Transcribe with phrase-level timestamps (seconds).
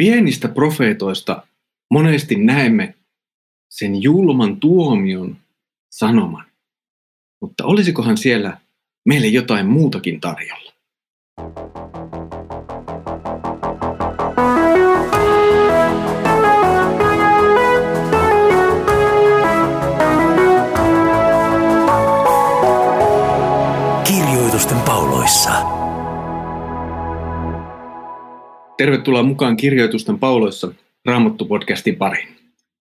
[0.00, 1.46] Pienistä profeetoista
[1.90, 2.94] monesti näemme
[3.68, 5.36] sen julman tuomion
[5.90, 6.46] sanoman.
[7.40, 8.58] Mutta olisikohan siellä
[9.04, 10.69] meille jotain muutakin tarjolla?
[28.80, 30.72] Tervetuloa mukaan Kirjoitusten pauloissa
[31.08, 32.28] Raamattu-podcastin pariin.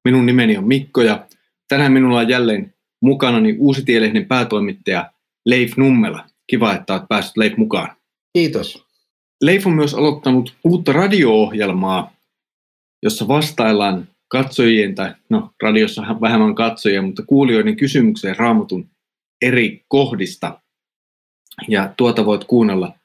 [0.06, 1.28] Minun nimeni on Mikko ja
[1.68, 5.12] tänään minulla on jälleen mukanani Uusitielehden päätoimittaja
[5.46, 6.26] Leif Nummela.
[6.48, 7.96] Kiva, että olet päässyt Leif mukaan.
[8.34, 8.86] Kiitos.
[9.42, 12.14] Leif on myös aloittanut uutta radio-ohjelmaa,
[13.04, 18.90] jossa vastaillaan katsojien, tai no radiossa vähemmän katsojia, mutta kuulijoiden kysymykseen raamatun
[19.42, 20.60] eri kohdista.
[21.68, 22.99] Ja tuota voit kuunnella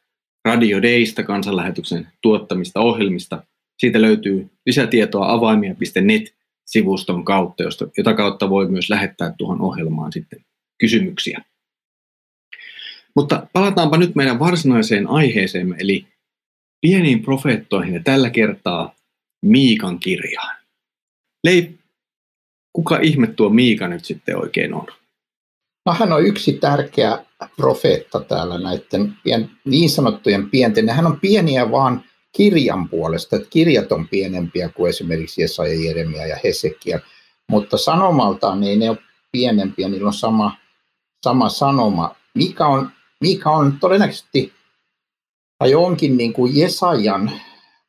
[0.44, 3.42] Radio Daysta kansanlähetyksen tuottamista ohjelmista.
[3.78, 6.34] Siitä löytyy lisätietoa avaimia.net
[6.66, 10.44] sivuston kautta, josta, jota kautta voi myös lähettää tuohon ohjelmaan sitten
[10.78, 11.44] kysymyksiä.
[13.16, 16.06] Mutta palataanpa nyt meidän varsinaiseen aiheeseemme, eli
[16.80, 18.94] pieniin profeettoihin ja tällä kertaa
[19.42, 20.56] Miikan kirjaan.
[21.44, 21.70] Leif,
[22.72, 24.86] kuka ihme tuo Miika nyt sitten oikein on?
[25.86, 27.24] No hän on yksi tärkeä
[27.56, 30.88] profeetta täällä näiden pien, niin sanottujen pienten.
[30.88, 36.36] Hän on pieniä vaan kirjan puolesta, että kirjat on pienempiä kuin esimerkiksi Jesaja, Jeremia ja
[36.44, 37.00] Hesekiel,
[37.48, 38.98] mutta sanomaltaan niin ne on
[39.32, 40.56] pienempiä, niillä on sama,
[41.24, 42.16] sama sanoma.
[42.34, 42.90] Mikä on,
[43.20, 44.52] mikä on todennäköisesti,
[45.58, 47.30] tai onkin niin kuin Jesajan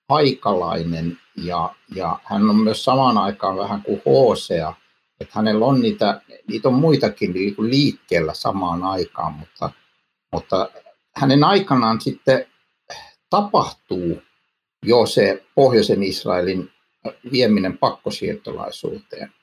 [0.09, 4.73] aikalainen, ja, ja hän on myös samaan aikaan vähän kuin Hosea,
[5.19, 9.69] että hänellä on niitä, niitä on muitakin niin liikkeellä samaan aikaan, mutta,
[10.31, 10.69] mutta
[11.15, 12.45] hänen aikanaan sitten
[13.29, 14.21] tapahtuu
[14.85, 16.71] jo se pohjoisen Israelin
[17.31, 19.33] vieminen pakkosiirtolaisuuteen.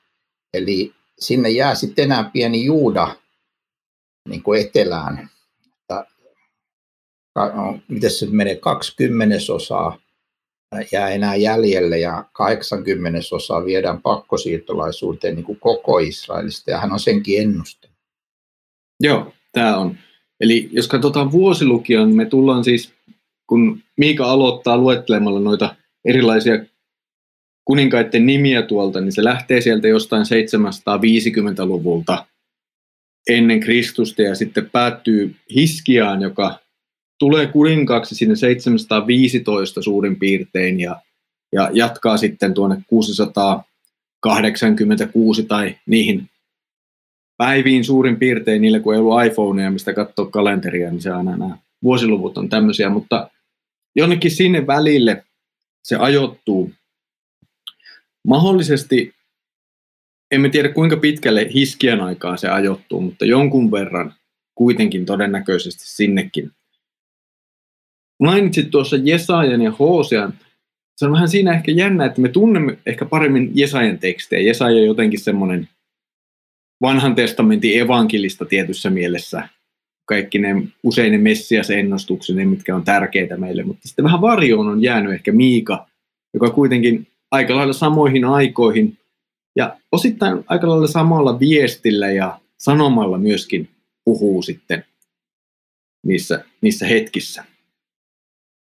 [0.53, 3.15] Eli sinne jää sitten enää pieni Juuda
[4.29, 5.29] niin kuin etelään.
[7.35, 9.97] No, miten se menee, 20 osaa
[10.91, 16.99] jää enää jäljelle ja 80 osaa viedään pakkosiirtolaisuuteen niin kuin koko Israelista ja hän on
[16.99, 17.97] senkin ennustanut.
[18.99, 19.97] Joo, tämä on.
[20.39, 22.93] Eli jos katsotaan vuosilukia, niin me tullaan siis
[23.47, 25.75] kun Miika aloittaa luettelemalla noita
[26.05, 26.65] erilaisia
[27.65, 32.25] kuninkaiden nimiä tuolta, niin se lähtee sieltä jostain 750-luvulta
[33.29, 36.59] ennen Kristusta ja sitten päättyy Hiskiaan, joka
[37.23, 41.01] tulee kuninkaaksi sinne 715 suurin piirtein ja,
[41.51, 46.29] ja jatkaa sitten tuonne 686 tai niihin
[47.37, 51.57] päiviin suurin piirtein niille, kun ei ollut iPhonea, mistä katsoa kalenteria, niin se aina nämä
[51.83, 53.29] vuosiluvut on tämmöisiä, mutta
[53.95, 55.23] jonnekin sinne välille
[55.83, 56.71] se ajoittuu.
[58.27, 59.13] Mahdollisesti,
[60.31, 64.13] emme tiedä kuinka pitkälle hiskian aikaa se ajoittuu, mutta jonkun verran
[64.55, 66.51] kuitenkin todennäköisesti sinnekin.
[68.23, 70.33] Mainitsit tuossa Jesajan ja Hosean.
[70.95, 74.47] Se on vähän siinä ehkä jännä, että me tunnemme ehkä paremmin Jesajan tekstejä.
[74.47, 75.69] Jesaja on jotenkin semmoinen
[76.81, 79.49] vanhan testamentin evankelista tietyssä mielessä
[80.05, 85.13] kaikki ne usein ne Messias-ennustukset, mitkä on tärkeitä meille, mutta sitten vähän varjoon on jäänyt
[85.13, 85.87] ehkä Miika,
[86.33, 88.97] joka kuitenkin aika lailla samoihin aikoihin
[89.55, 93.69] ja osittain aika lailla samalla viestillä ja sanomalla myöskin
[94.05, 94.85] puhuu sitten
[96.05, 97.52] niissä, niissä hetkissä.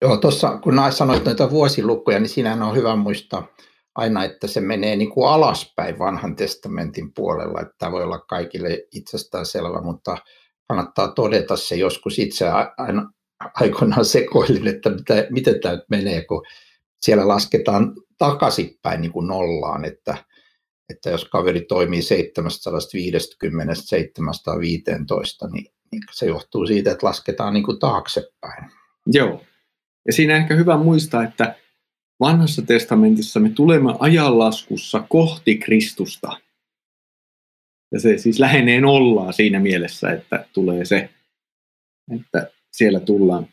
[0.01, 3.47] Joo, tuossa kun sanoit noita vuosilukuja, niin siinä on hyvä muistaa
[3.95, 8.87] aina, että se menee niin kuin alaspäin vanhan testamentin puolella, että tämä voi olla kaikille
[8.91, 10.17] itsestään selvä, mutta
[10.67, 12.45] kannattaa todeta se joskus itse
[12.77, 13.11] aina
[13.53, 16.45] aikoinaan sekoilin, että mitä, miten tämä menee, kun
[17.01, 20.17] siellä lasketaan takaisinpäin niin kuin nollaan, että,
[20.89, 22.03] että jos kaveri toimii 750-715,
[25.51, 28.71] niin, niin se johtuu siitä, että lasketaan niin kuin taaksepäin.
[29.05, 29.41] Joo,
[30.07, 31.55] ja siinä ehkä hyvä muistaa, että
[32.19, 36.29] vanhassa testamentissa me tulemme ajanlaskussa kohti Kristusta–
[37.91, 41.09] ja se siis lähenee nollaa siinä mielessä, että tulee se,
[42.15, 43.47] että siellä tullaan.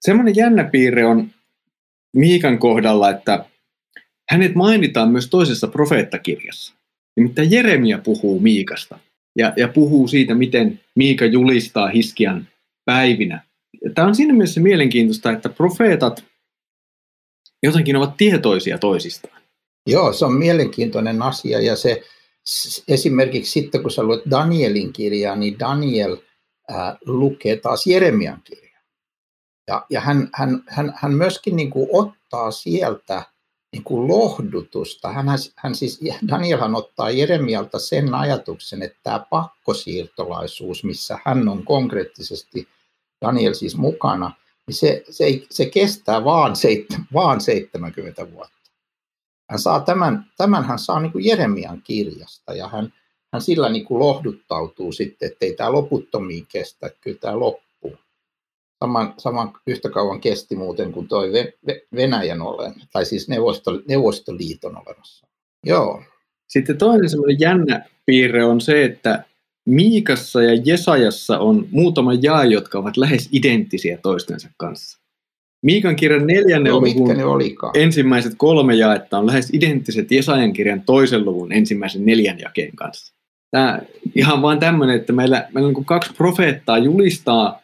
[0.00, 1.30] Semmoinen jännä piirre on
[2.16, 3.44] Miikan kohdalla, että
[4.30, 6.74] hänet mainitaan myös toisessa profeettakirjassa.
[7.16, 8.98] Nimittäin Jeremia puhuu Miikasta
[9.38, 12.48] ja, ja puhuu siitä, miten Miika julistaa Hiskian
[12.84, 13.44] päivinä.
[13.94, 16.24] Tämä on siinä mielessä mielenkiintoista, että profeetat
[17.62, 19.42] jotenkin ovat tietoisia toisistaan.
[19.86, 22.02] Joo, se on mielenkiintoinen asia ja se
[22.88, 26.16] esimerkiksi sitten kun sä luet Danielin kirjaa, niin Daniel
[26.68, 28.82] ää, lukee taas Jeremian kirjaa.
[29.68, 33.22] Ja, ja hän, hän, hän, hän myöskin niin kuin ottaa sieltä
[33.72, 35.12] niin kuin lohdutusta.
[35.12, 35.26] Hän,
[35.56, 42.68] hän siis, Danielhan ottaa Jeremialta sen ajatuksen, että tämä pakkosiirtolaisuus, missä hän on konkreettisesti,
[43.20, 44.32] Daniel siis mukana,
[44.66, 48.70] niin se, se, se kestää vaan, seit, vaan 70 vuotta.
[49.50, 52.92] Hän saa tämän, tämän hän saa niin kuin Jeremian kirjasta ja hän,
[53.32, 57.96] hän sillä niin kuin lohduttautuu sitten, että ei tämä loputtomiin kestä, että kyllä tämä loppuu.
[58.84, 61.32] Saman, saman yhtä kauan kesti muuten kuin toi
[61.94, 65.26] Venäjän olen, tai siis Neuvosto, Neuvostoliiton olemassa.
[65.64, 66.02] Joo.
[66.48, 69.24] Sitten toinen semmoinen jännä piirre on se, että
[69.66, 75.00] Miikassa ja Jesajassa on muutama jae, jotka ovat lähes identtisiä toistensa kanssa.
[75.62, 77.16] Miikan kirjan neljännen no, luvun
[77.74, 83.14] ensimmäiset kolme jaetta on lähes identtiset Jesajan kirjan toisen luvun ensimmäisen neljän jakeen kanssa.
[83.50, 83.80] Tämä
[84.14, 87.62] ihan vain tämmöinen, että meillä, meillä on niin kaksi profeettaa julistaa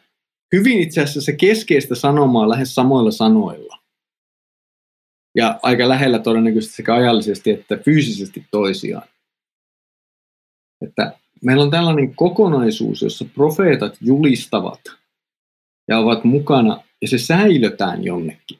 [0.55, 3.77] hyvin itse asiassa se keskeistä sanomaa lähes samoilla sanoilla.
[5.35, 9.07] Ja aika lähellä todennäköisesti sekä ajallisesti että fyysisesti toisiaan.
[10.81, 11.13] Että
[11.47, 14.79] meillä on tällainen kokonaisuus, jossa profeetat julistavat
[15.87, 18.59] ja ovat mukana ja se säilötään jonnekin.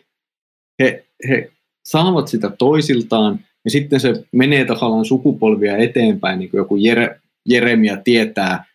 [0.82, 1.52] He, he
[1.86, 7.98] saavat sitä toisiltaan ja sitten se menee tavallaan sukupolvia eteenpäin, niin kuin joku Jere, Jeremia
[7.98, 8.66] tietää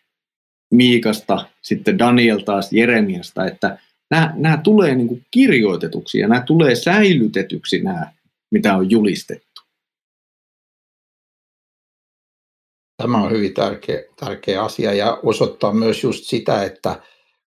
[0.71, 3.77] Miikasta, sitten Daniel taas Jeremiasta, että
[4.11, 8.11] nämä, nämä tulee niin kuin kirjoitetuksi ja nämä tulee säilytetyksi nämä,
[8.51, 9.52] mitä on julistettu.
[12.97, 17.01] Tämä on hyvin tärkeä, tärkeä asia ja osoittaa myös just sitä, että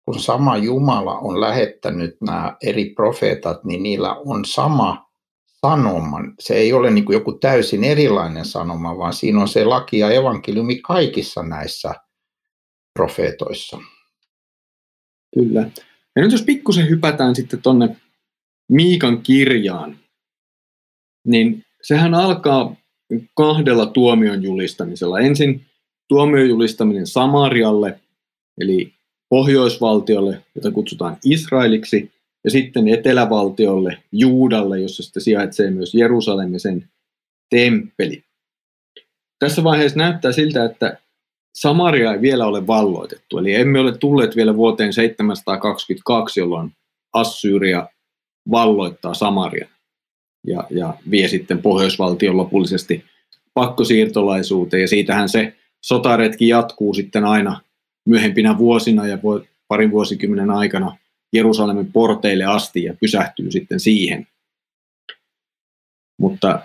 [0.05, 5.09] kun sama Jumala on lähettänyt nämä eri profeetat, niin niillä on sama
[5.65, 6.19] sanoma.
[6.39, 10.11] Se ei ole niin kuin joku täysin erilainen sanoma, vaan siinä on se laki ja
[10.11, 11.95] evankeliumi kaikissa näissä
[12.93, 13.77] profeetoissa.
[15.33, 15.69] Kyllä.
[16.15, 17.95] Ja nyt jos pikkusen hypätään sitten tuonne
[18.71, 19.99] Miikan kirjaan,
[21.27, 22.75] niin sehän alkaa
[23.35, 25.19] kahdella tuomion julistamisella.
[25.19, 25.65] Ensin
[26.07, 27.99] tuomion julistaminen Samarialle,
[28.61, 28.93] eli
[29.29, 32.11] pohjoisvaltiolle, jota kutsutaan Israeliksi,
[32.43, 36.89] ja sitten etelävaltiolle, Juudalle, jossa sitten sijaitsee myös Jerusalemisen
[37.49, 38.23] temppeli.
[39.39, 40.97] Tässä vaiheessa näyttää siltä, että
[41.55, 46.71] Samaria ei vielä ole valloitettu, eli emme ole tulleet vielä vuoteen 722, jolloin
[47.13, 47.87] Assyria
[48.51, 49.74] valloittaa Samarian
[50.47, 53.03] ja, ja vie sitten pohjoisvaltion lopullisesti
[53.53, 57.61] pakkosiirtolaisuuteen, ja siitähän se sotaretki jatkuu sitten aina
[58.05, 59.17] myöhempinä vuosina ja
[59.67, 60.97] parin vuosikymmenen aikana
[61.33, 64.27] Jerusalemin porteille asti ja pysähtyy sitten siihen.
[66.17, 66.59] Mutta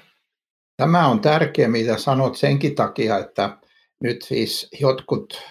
[0.80, 3.58] Tämä on tärkeä, mitä sanot senkin takia, että
[4.02, 5.42] nyt siis jotkut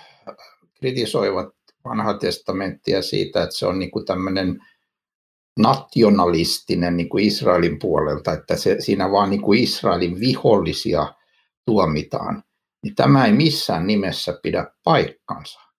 [0.79, 1.47] kritisoivat
[1.85, 4.59] vanhaa testamenttia siitä, että se on niin kuin tämmöinen
[5.59, 11.13] nationalistinen niin kuin Israelin puolelta, että se, siinä vaan niin kuin Israelin vihollisia
[11.65, 12.44] tuomitaan.
[12.83, 15.69] Niin tämä ei missään nimessä pidä paikkansa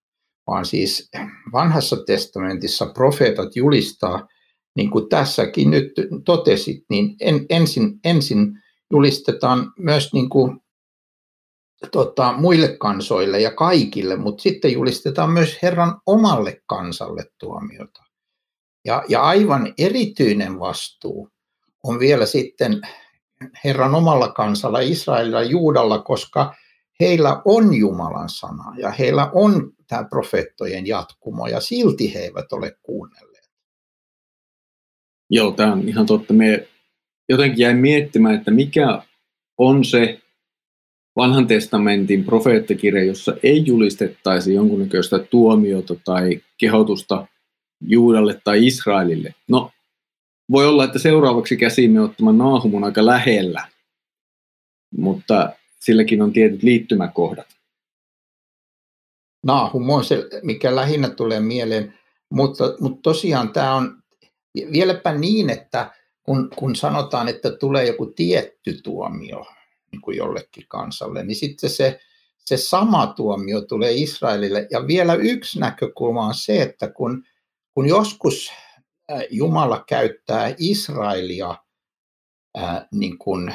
[0.50, 1.10] vaan siis
[1.52, 4.28] vanhassa testamentissa profeetat julistaa,
[4.76, 5.92] niin kuin tässäkin nyt
[6.24, 8.52] totesit, niin en, ensin, ensin
[8.92, 10.60] julistetaan myös niin kuin,
[11.92, 18.02] tota, muille kansoille ja kaikille, mutta sitten julistetaan myös Herran omalle kansalle tuomiota.
[18.84, 21.28] Ja, ja aivan erityinen vastuu
[21.82, 22.80] on vielä sitten
[23.64, 26.54] Herran omalla kansalla, Israelilla, Juudalla, koska
[27.00, 32.76] heillä on Jumalan sana ja heillä on tämä profeettojen jatkumo ja silti he eivät ole
[32.82, 33.50] kuunnelleet.
[35.30, 36.32] Joo, tämä on ihan totta.
[36.34, 36.68] Me
[37.28, 39.02] jotenkin jäin miettimään, että mikä
[39.58, 40.20] on se
[41.16, 47.26] vanhan testamentin profeettakirja, jossa ei julistettaisi jonkunnäköistä tuomiota tai kehotusta
[47.80, 49.34] Juudalle tai Israelille.
[49.48, 49.70] No,
[50.50, 53.68] voi olla, että seuraavaksi käsimme ottamaan Naahumun aika lähellä,
[54.96, 57.46] mutta silläkin on tietyt liittymäkohdat.
[59.46, 61.94] Nahum on se, mikä lähinnä tulee mieleen,
[62.30, 64.02] mutta, mutta tosiaan tämä on
[64.72, 65.90] vieläpä niin, että
[66.22, 69.46] kun, kun sanotaan, että tulee joku tietty tuomio
[69.92, 72.00] niin kuin jollekin kansalle, niin sitten se,
[72.38, 74.66] se sama tuomio tulee Israelille.
[74.70, 77.24] Ja vielä yksi näkökulma on se, että kun,
[77.80, 78.52] kun joskus
[79.30, 81.54] Jumala käyttää Israelia
[82.56, 83.54] ää, niin kuin,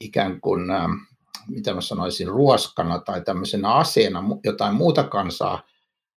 [0.00, 0.88] ikään kuin ää,
[1.48, 5.62] mitä mä sanoisin, ruoskana tai tämmöisenä aseena jotain muuta kansaa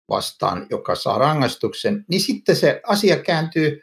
[0.09, 3.81] vastaan, joka saa rangaistuksen, niin sitten se asia kääntyy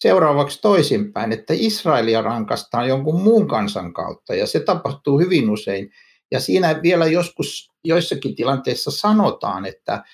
[0.00, 5.90] seuraavaksi toisinpäin, että Israelia rankastaa jonkun muun kansan kautta, ja se tapahtuu hyvin usein.
[6.30, 10.04] Ja siinä vielä joskus joissakin tilanteissa sanotaan, että,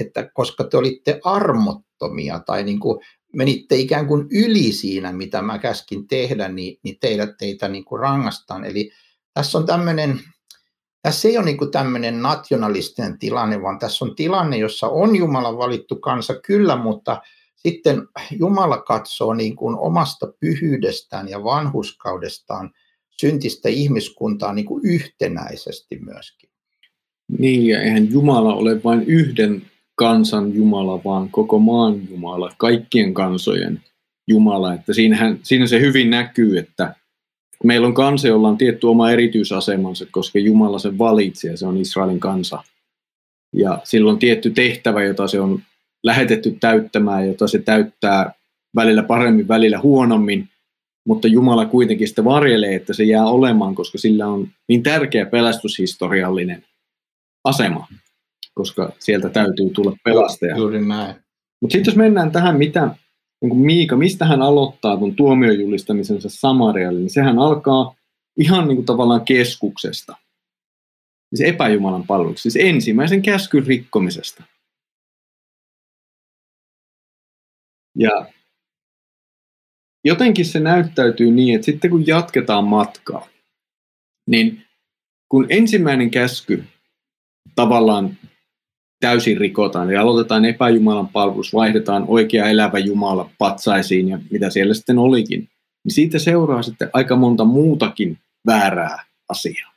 [0.00, 1.20] että koska te olitte
[2.00, 3.00] armottomia tai niin kuin
[3.32, 8.00] menitte ikään kuin yli siinä, mitä mä käskin tehdä, niin, niin teidät teitä niin kuin
[8.00, 8.64] rangaistaan.
[8.64, 8.90] Eli
[9.34, 10.20] tässä on tämmöinen,
[11.02, 15.58] tässä ei ole niin kuin tämmöinen nationalistinen tilanne, vaan tässä on tilanne, jossa on Jumalan
[15.58, 17.22] valittu kansa kyllä, mutta
[17.56, 22.70] sitten Jumala katsoo niin kuin omasta pyhyydestään ja vanhuskaudestaan
[23.20, 26.50] syntistä ihmiskuntaa niin kuin yhtenäisesti myöskin.
[27.38, 29.62] Niin, ja eihän Jumala ole vain yhden
[29.96, 33.80] kansan Jumala, vaan koko maan Jumala, kaikkien kansojen
[34.28, 34.74] Jumala.
[34.74, 36.94] Että siinähän, siinä se hyvin näkyy, että
[37.64, 41.76] meillä on kansa, jolla on tietty oma erityisasemansa, koska Jumala sen valitsi ja se on
[41.76, 42.64] Israelin kansa.
[43.52, 45.62] Ja sillä on tietty tehtävä, jota se on
[46.04, 48.32] lähetetty täyttämään, jota se täyttää
[48.76, 50.48] välillä paremmin, välillä huonommin,
[51.06, 56.64] mutta Jumala kuitenkin sitä varjelee, että se jää olemaan, koska sillä on niin tärkeä pelastushistoriallinen
[57.44, 57.86] asema,
[58.58, 60.56] koska sieltä täytyy tulla pelastaja.
[60.56, 61.14] Juuri näin.
[61.60, 62.86] Mutta sitten jos mennään tähän, mitä
[63.40, 67.94] niin kuin Miika, mistä hän aloittaa tuon tuomiojulistamisensa Samarialle, niin sehän alkaa
[68.38, 70.16] ihan niin kuin tavallaan keskuksesta.
[71.34, 74.44] Siis epäjumalan palveluksi, siis ensimmäisen käskyn rikkomisesta.
[77.98, 78.26] Ja
[80.04, 83.28] jotenkin se näyttäytyy niin, että sitten kun jatketaan matkaa,
[84.26, 84.66] niin
[85.28, 86.64] kun ensimmäinen käsky
[87.54, 88.18] tavallaan
[89.00, 94.98] täysin rikotaan, ja aloitetaan epäjumalan palvelus, vaihdetaan oikea elävä Jumala patsaisiin ja mitä siellä sitten
[94.98, 95.48] olikin,
[95.84, 99.72] niin siitä seuraa sitten aika monta muutakin väärää asiaa.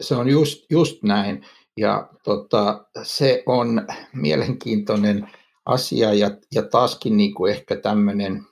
[0.00, 1.46] Se on just, just näin.
[1.76, 5.28] Ja tota, se on mielenkiintoinen
[5.66, 8.42] asia ja, ja taaskin niin kuin ehkä tämmöinen,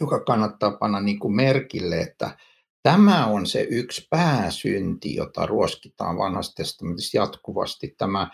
[0.00, 2.38] joka kannattaa panna niin kuin merkille, että
[2.86, 8.30] tämä on se yksi pääsynti, jota ruoskitaan vanhassa testamentissa jatkuvasti, tämä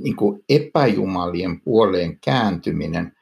[0.00, 3.12] niin kuin epäjumalien puoleen kääntyminen.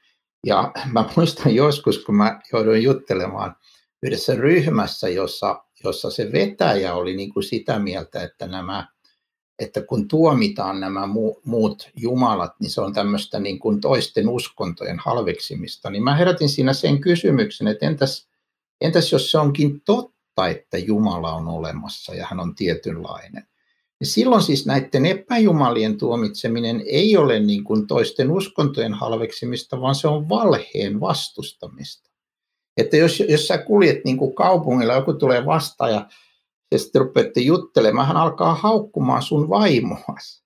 [0.47, 3.57] Ja mä muistan joskus, kun mä jouduin juttelemaan
[4.03, 8.87] yhdessä ryhmässä, jossa, jossa se vetäjä oli niin kuin sitä mieltä, että nämä
[9.59, 11.09] että kun tuomitaan nämä
[11.45, 15.91] muut jumalat, niin se on tämmöistä niin kuin toisten uskontojen halveksimista.
[15.91, 18.29] Niin mä herätin siinä sen kysymyksen, että entäs,
[18.81, 20.14] entäs jos se onkin totta,
[20.51, 23.47] että Jumala on olemassa ja hän on tietynlainen.
[24.01, 30.09] Niin silloin siis näiden epäjumalien tuomitseminen ei ole niin kuin toisten uskontojen halveksimista, vaan se
[30.09, 32.11] on valheen vastustamista.
[32.77, 36.09] Että jos, jos sä kuljet niin kuin kaupungilla, joku tulee vastaan ja
[36.75, 40.45] ja sitten rupeatte juttelemaan, hän alkaa haukkumaan sun vaimoas.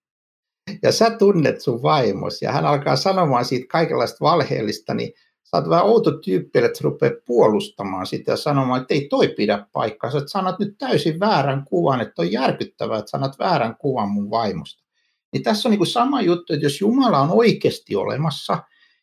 [0.82, 5.12] Ja sä tunnet sun vaimos ja hän alkaa sanomaan siitä kaikenlaista valheellista, niin
[5.56, 9.66] oot vähän outo tyyppi, että sä rupeat puolustamaan sitä ja sanomaan, että ei toi pidä
[9.72, 10.10] paikkaa.
[10.10, 14.84] Sä sanot nyt täysin väärän kuvan, että on järkyttävää, että sanot väärän kuvan mun vaimosta.
[15.32, 18.58] Niin tässä on niin kuin sama juttu, että jos Jumala on oikeasti olemassa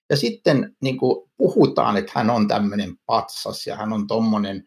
[0.09, 4.63] ja sitten niin kuin puhutaan, että hän on tämmöinen patsas ja hän on tommonen,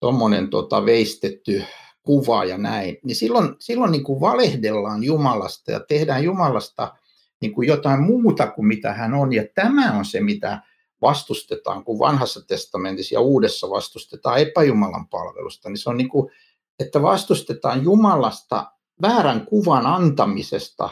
[0.00, 1.64] tommonen tota veistetty
[2.02, 6.94] kuva ja näin, niin silloin, silloin niin kuin valehdellaan Jumalasta ja tehdään Jumalasta
[7.40, 9.32] niin kuin jotain muuta kuin mitä hän on.
[9.32, 10.62] Ja tämä on se, mitä
[11.02, 15.68] vastustetaan, kun vanhassa testamentissa ja uudessa vastustetaan epäjumalan palvelusta.
[15.68, 16.30] Niin se on niin kuin,
[16.78, 20.90] että vastustetaan Jumalasta väärän kuvan antamisesta,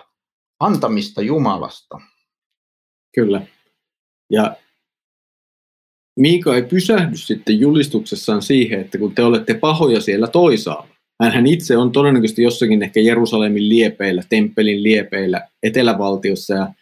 [0.61, 2.01] antamista Jumalasta.
[3.15, 3.47] Kyllä.
[4.31, 4.57] Ja
[6.19, 10.89] Miika ei pysähdy sitten julistuksessaan siihen, että kun te olette pahoja siellä toisaalla,
[11.23, 16.73] hän itse on todennäköisesti jossakin ehkä Jerusalemin liepeillä, temppelin liepeillä, etelävaltiossa, ja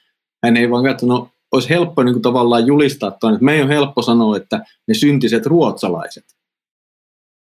[0.45, 3.62] hän ei vaan katso, no olisi helppo niin kuin tavallaan julistaa tuon, että me ei
[3.62, 6.25] ole helppo sanoa, että ne syntiset ruotsalaiset,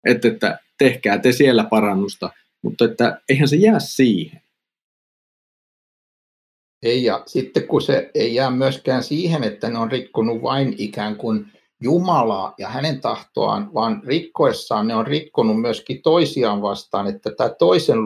[0.07, 2.29] että, että tehkää te siellä parannusta,
[2.61, 4.41] mutta että eihän se jää siihen.
[6.83, 11.15] Ei, ja sitten kun se ei jää myöskään siihen, että ne on rikkonut vain ikään
[11.15, 17.49] kuin Jumalaa ja hänen tahtoaan, vaan rikkoessaan ne on rikkonut myöskin toisiaan vastaan, että tämä
[17.49, 17.97] toisen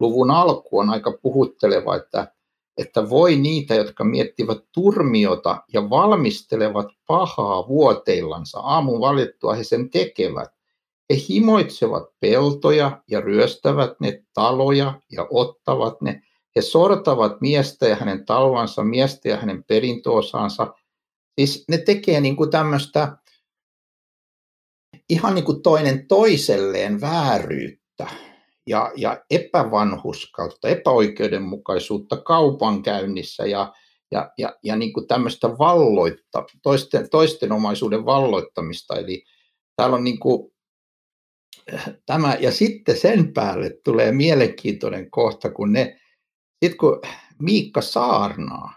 [0.00, 2.32] luvun alku on aika puhutteleva, että,
[2.78, 10.48] että voi niitä, jotka miettivät turmiota ja valmistelevat pahaa vuoteillansa, aamun valittua he sen tekevät.
[11.10, 16.22] He himoitsevat peltoja ja ryöstävät ne taloja ja ottavat ne.
[16.56, 20.66] He sortavat miestä ja hänen talvansa, miestä ja hänen perintöosaansa–
[21.38, 23.16] Siis ne tekee niin kuin tämmöistä
[25.08, 28.06] ihan niin kuin toinen toiselleen vääryyttä
[28.68, 33.72] ja, ja epävanhuskautta, epäoikeudenmukaisuutta kaupankäynnissä ja,
[34.10, 38.96] ja, ja, ja niin kuin tämmöistä valloitta, toisten, toisten omaisuuden valloittamista.
[38.96, 39.24] Eli
[39.76, 40.52] täällä on niin kuin
[42.06, 46.00] tämä, ja sitten sen päälle tulee mielenkiintoinen kohta, kun ne,
[46.64, 47.00] sit kun
[47.42, 48.72] Miikka saarnaa,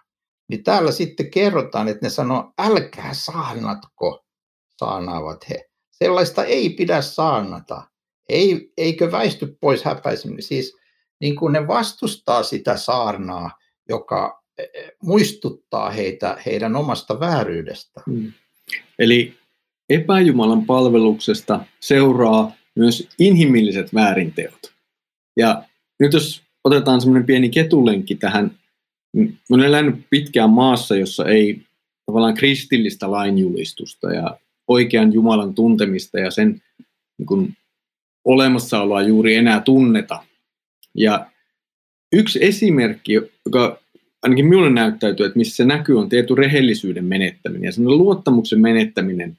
[0.50, 4.25] Niin täällä sitten kerrotaan, että ne sanoo, älkää saarnatko,
[4.79, 5.65] saanaavat he.
[5.91, 7.90] Sellaista ei pidä saarnata.
[8.32, 10.44] Ei, eikö väisty pois häpäisemmin.
[10.44, 10.78] Siis
[11.20, 13.52] niin kuin ne vastustaa sitä saarnaa,
[13.90, 18.02] joka e, e, muistuttaa heitä heidän omasta vääryydestä.
[18.06, 18.34] Hmm.
[19.00, 19.34] Eli
[19.90, 24.74] epäjumalan palveluksesta seuraa myös inhimilliset väärinteot.
[25.38, 25.64] Ja
[26.00, 28.60] nyt jos otetaan semmoinen pieni ketulenki tähän,
[29.14, 31.62] niin olen elänyt pitkään maassa, jossa ei
[32.06, 36.62] tavallaan kristillistä lainjulistusta ja oikean Jumalan tuntemista ja sen
[37.18, 37.58] niin kuin,
[38.25, 40.24] olemassaoloa juuri enää tunneta.
[40.96, 41.25] Ja
[42.13, 43.13] yksi esimerkki,
[43.46, 43.80] joka
[44.24, 49.38] ainakin minulle näyttäytyy, että missä se näkyy, on tietty rehellisyyden menettäminen ja luottamuksen menettäminen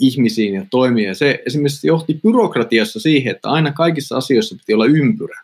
[0.00, 1.14] ihmisiin ja toimia.
[1.14, 5.42] Se esimerkiksi johti byrokratiassa siihen, että aina kaikissa asioissa piti olla ympyrä.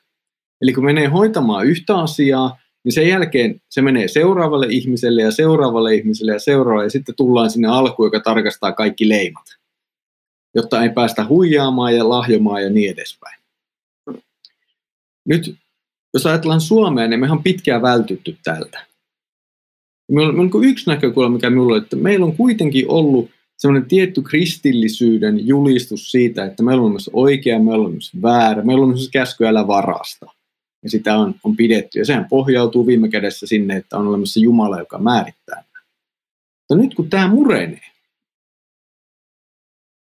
[0.63, 5.95] Eli kun menee hoitamaan yhtä asiaa, niin sen jälkeen se menee seuraavalle ihmiselle ja seuraavalle
[5.95, 9.45] ihmiselle ja seuraavalle, ja sitten tullaan sinne alkuun, joka tarkastaa kaikki leimat,
[10.55, 13.39] jotta ei päästä huijaamaan ja lahjomaan ja niin edespäin.
[15.29, 15.57] Nyt,
[16.15, 18.87] jos ajatellaan Suomea, niin me on pitkään vältytty tältä.
[20.11, 25.47] Meillä on yksi näkökulma, mikä minulla on, että meillä on kuitenkin ollut semmoinen tietty kristillisyyden
[25.47, 29.47] julistus siitä, että meillä on myös oikea, meillä on myös väärä, meillä on myös käsky
[29.47, 30.27] älä varasta.
[30.83, 31.99] Ja sitä on, on pidetty.
[31.99, 35.65] Ja sehän pohjautuu viime kädessä sinne, että on olemassa Jumala, joka määrittää.
[36.61, 37.94] Mutta nyt kun tämä murenee,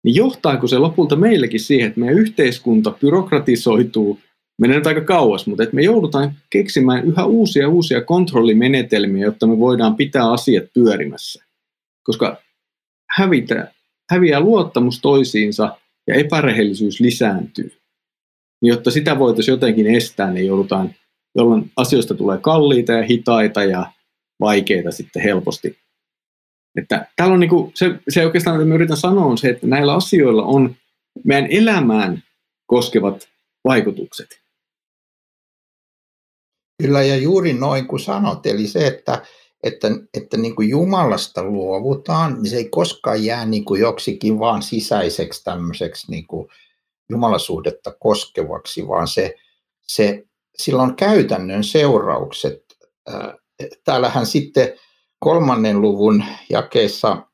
[0.05, 4.21] niin johtaako se lopulta meillekin siihen, että meidän yhteiskunta byrokratisoituu,
[4.61, 9.59] menee nyt aika kauas, mutta että me joudutaan keksimään yhä uusia uusia kontrollimenetelmiä, jotta me
[9.59, 11.45] voidaan pitää asiat pyörimässä.
[12.03, 12.37] Koska
[13.11, 13.73] hävitä,
[14.11, 17.73] häviää luottamus toisiinsa ja epärehellisyys lisääntyy.
[18.63, 20.95] Niin jotta sitä voitaisiin jotenkin estää, niin joudutaan,
[21.37, 23.93] jolloin asioista tulee kalliita ja hitaita ja
[24.41, 25.84] vaikeita sitten helposti.
[26.79, 29.95] Että täällä on niin kuin, se, se oikeastaan, mitä yritän sanoa, on se, että näillä
[29.95, 30.77] asioilla on
[31.25, 32.23] meidän elämään
[32.67, 33.29] koskevat
[33.65, 34.41] vaikutukset.
[36.83, 39.23] Kyllä, ja juuri noin kuin sanot, eli se, että
[39.65, 44.63] että, että niin kuin Jumalasta luovutaan, niin se ei koskaan jää niin kuin joksikin vaan
[44.63, 46.49] sisäiseksi tämmöiseksi niin kuin
[47.11, 49.35] Jumalasuhdetta koskevaksi, vaan se,
[49.83, 50.25] se,
[50.57, 52.65] sillä on käytännön seuraukset.
[53.85, 54.73] Täällähän sitten
[55.25, 57.27] kolmannen luvun jakeessa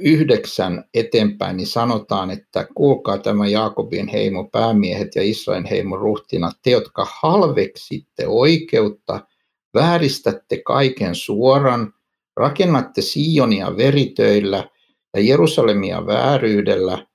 [0.00, 6.70] yhdeksän eteenpäin, niin sanotaan, että kuulkaa tämä Jaakobin heimo päämiehet ja Israelin heimo ruhtina, te,
[6.70, 9.26] jotka halveksitte oikeutta
[9.74, 11.94] vääristätte kaiken suoran,
[12.36, 14.68] rakennatte Sionia veritöillä
[15.16, 17.06] ja Jerusalemia vääryydellä.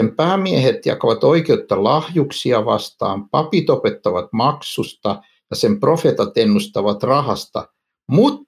[0.00, 7.68] Sen päämiehet jakavat oikeutta lahjuksia vastaan, papit opettavat maksusta ja sen profetat ennustavat rahasta.
[8.10, 8.47] Mutta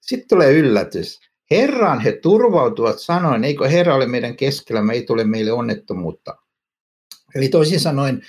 [0.00, 1.20] sitten tulee yllätys.
[1.50, 6.36] Herraan he turvautuvat sanoen, eikö Herra ole meidän keskellä, ei tule meille onnettomuutta.
[7.34, 8.22] Eli toisin sanoen,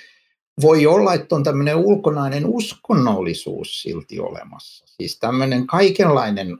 [0.60, 4.84] voi olla, että on tämmöinen ulkonainen uskonnollisuus silti olemassa.
[4.86, 6.58] Siis tämmöinen kaikenlainen,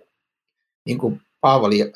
[0.84, 1.92] niin kuin Paavali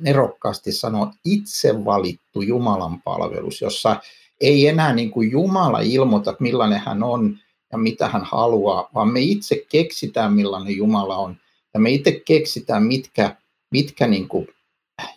[0.00, 4.00] nerokkaasti sanoo, itse valittu Jumalan palvelus, jossa
[4.40, 7.38] ei enää niin kuin Jumala ilmoita, millainen hän on
[7.72, 11.36] ja mitä hän haluaa, vaan me itse keksitään, millainen Jumala on.
[11.76, 13.36] Ja me itse keksitään, mitkä,
[13.70, 14.48] mitkä niin kuin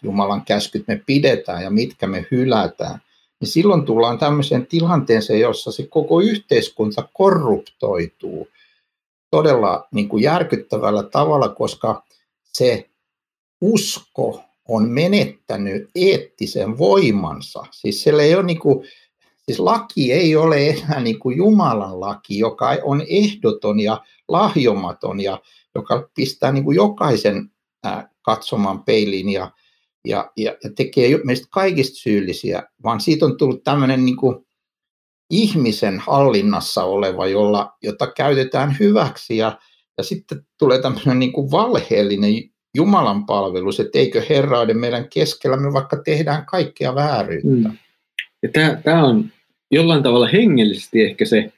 [0.03, 3.01] Jumalan käskyt me pidetään ja mitkä me hylätään
[3.39, 8.47] niin silloin tullaan tämmöiseen tilanteeseen, jossa se koko yhteiskunta korruptoituu
[9.31, 12.03] todella niin kuin järkyttävällä tavalla, koska
[12.53, 12.89] se
[13.61, 17.65] usko on menettänyt eettisen voimansa.
[17.71, 18.87] Siis, siellä ei ole niin kuin,
[19.37, 25.41] siis laki ei ole enää niin kuin Jumalan laki, joka on ehdoton ja lahjomaton ja
[25.79, 27.51] joka pistää niin kuin jokaisen
[28.21, 29.51] katsomaan peiliin ja
[30.05, 34.45] ja, ja, ja tekee meistä kaikista syyllisiä, vaan siitä on tullut tämmöinen niin kuin
[35.29, 39.59] ihmisen hallinnassa oleva, jolla, jota käytetään hyväksi ja,
[39.97, 42.31] ja sitten tulee tämmöinen niin kuin valheellinen
[42.75, 47.69] Jumalan palvelus, että eikö herrauden meidän keskellämme vaikka tehdään kaikkea vääryyttä.
[47.69, 47.77] Mm.
[48.83, 49.31] Tämä on
[49.71, 51.53] jollain tavalla hengellisesti ehkä se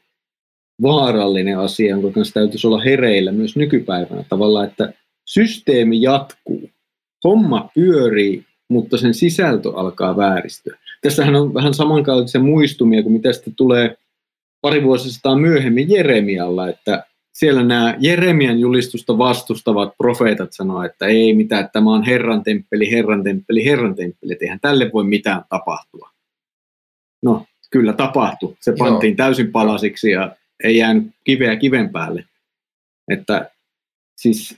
[0.82, 4.94] vaarallinen asia, jonka kanssa täytyisi olla hereillä myös nykypäivänä tavalla, että
[5.26, 6.70] systeemi jatkuu
[7.24, 10.78] homma pyörii, mutta sen sisältö alkaa vääristyä.
[11.02, 13.98] Tässähän on vähän samankaltaisia muistumia kuin mitä sitten tulee
[14.62, 21.62] pari vuosisataa myöhemmin Jeremialla, että siellä nämä Jeremian julistusta vastustavat profeetat sanoa, että ei mitään,
[21.62, 26.10] että tämä on Herran temppeli, Herran temppeli, Herran temppeli, eihän tälle voi mitään tapahtua.
[27.24, 28.56] No, kyllä tapahtui.
[28.60, 29.18] Se pantiin Joo.
[29.18, 32.26] täysin palasiksi ja ei jäänyt kiveä kiven päälle.
[33.12, 33.52] Että
[34.18, 34.58] siis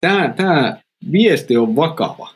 [0.00, 2.34] tämä, tämä viesti on vakava.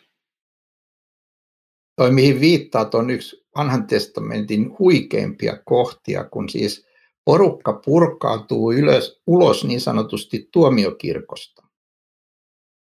[1.97, 6.87] Toi, mihin viittaat, on yksi vanhan testamentin huikeimpia kohtia, kun siis
[7.25, 11.63] porukka purkautuu ylös, ulos niin sanotusti tuomiokirkosta.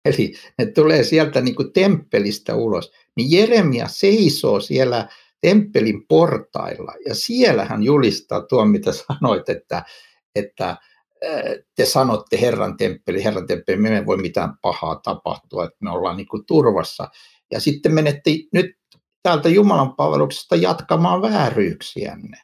[0.04, 2.92] Eli ne tulee sieltä niin kuin temppelistä ulos.
[3.16, 5.08] Niin Jeremia seisoo siellä
[5.44, 9.84] temppelin portailla ja siellä hän julistaa tuon, mitä sanoit, että,
[10.34, 10.76] että
[11.76, 16.16] te sanotte Herran temppeli, Herran temppeli, me emme voi mitään pahaa tapahtua, että me ollaan
[16.16, 17.08] niin kuin turvassa.
[17.50, 18.66] Ja sitten menette nyt
[19.22, 22.38] täältä Jumalan palveluksesta jatkamaan vääryyksiänne.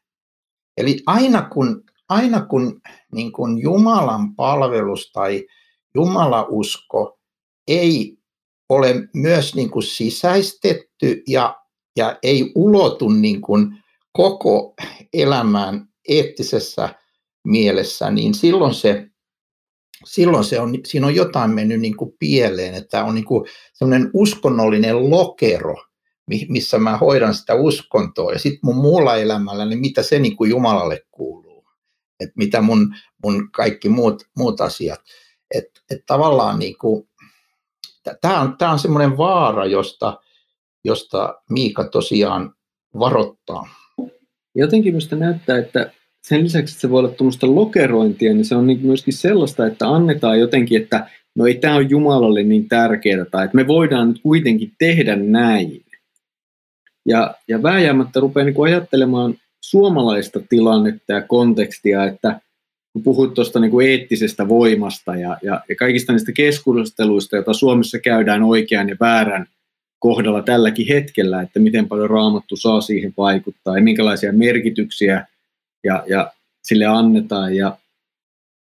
[0.76, 2.80] Eli aina kun, aina kun
[3.12, 5.46] niin kuin Jumalan palvelus tai
[5.94, 7.18] Jumalausko
[7.68, 8.18] ei
[8.68, 11.60] ole myös niin kuin sisäistetty ja,
[11.96, 13.76] ja ei ulotu niin kuin
[14.12, 14.74] koko
[15.12, 16.94] elämään eettisessä
[17.44, 19.06] mielessä, niin silloin se,
[20.04, 23.44] silloin se on, siinä on jotain mennyt niin kuin pieleen, että on niin kuin
[24.12, 25.76] uskonnollinen lokero,
[26.48, 30.50] missä mä hoidan sitä uskontoa ja sitten mun muulla elämällä, niin mitä se niin kuin
[30.50, 31.64] Jumalalle kuuluu,
[32.20, 35.00] että mitä mun, mun kaikki muut, muut asiat.
[35.54, 37.08] Että et tavallaan niin kuin,
[38.20, 40.20] tämä on, on semmoinen vaara, josta,
[40.84, 42.54] josta Miika tosiaan
[42.98, 43.68] varoittaa.
[44.54, 48.66] Jotenkin minusta näyttää, että sen lisäksi, että se voi olla tuommoista lokerointia, niin se on
[48.66, 53.44] niin myöskin sellaista, että annetaan jotenkin, että no ei tämä ole Jumalalle niin tärkeää, tai
[53.44, 55.84] että me voidaan nyt kuitenkin tehdä näin.
[57.08, 62.40] Ja, ja vääjäämättä rupeaa niin ajattelemaan suomalaista tilannetta ja kontekstia, että
[62.92, 68.42] kun puhuit tuosta niin eettisestä voimasta ja, ja, ja kaikista niistä keskusteluista, joita Suomessa käydään
[68.42, 69.46] oikean ja väärän
[70.00, 75.26] kohdalla tälläkin hetkellä, että miten paljon raamattu saa siihen vaikuttaa ja minkälaisia merkityksiä
[75.84, 76.32] ja, ja
[76.62, 77.56] sille annetaan.
[77.56, 77.78] Ja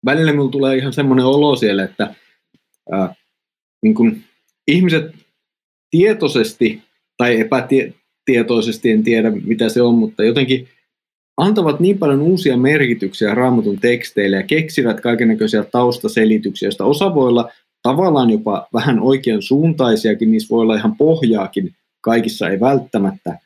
[0.04, 2.14] välillä minulla tulee ihan semmoinen olo siellä, että
[2.92, 3.14] ää,
[3.82, 4.16] niin kun
[4.68, 5.14] ihmiset
[5.90, 6.82] tietoisesti
[7.16, 10.68] tai epätietoisesti, en tiedä mitä se on, mutta jotenkin
[11.36, 17.50] antavat niin paljon uusia merkityksiä raamatun teksteille ja keksivät kaikenlaisia taustaselityksiä, joista osa voi olla
[17.86, 23.38] tavallaan jopa vähän oikean suuntaisiakin, niissä voi olla ihan pohjaakin, kaikissa ei välttämättä,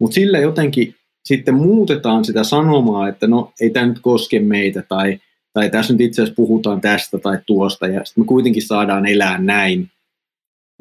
[0.00, 5.18] mutta sillä jotenkin sitten muutetaan sitä sanomaa, että no ei tämä nyt koske meitä tai,
[5.52, 9.38] tai tässä nyt itse asiassa puhutaan tästä tai tuosta ja sitten me kuitenkin saadaan elää
[9.38, 9.90] näin.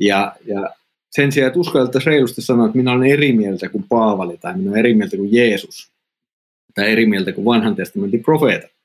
[0.02, 0.70] Ja, ja
[1.12, 4.70] sen sijaan, että uskallettaisiin reilusti sanoa, että minä olen eri mieltä kuin Paavali tai minä
[4.70, 5.92] olen eri mieltä kuin Jeesus
[6.76, 8.77] tai eri mieltä kuin vanhan testamentin profeetat.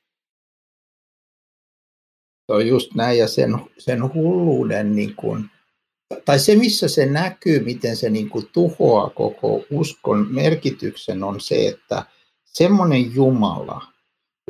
[2.46, 5.50] Se on just näin ja sen, sen hulluuden niin kuin,
[6.24, 11.68] tai se, missä se näkyy, miten se niin kuin tuhoaa koko uskon merkityksen, on se,
[11.68, 12.02] että
[12.44, 13.86] semmoinen Jumala,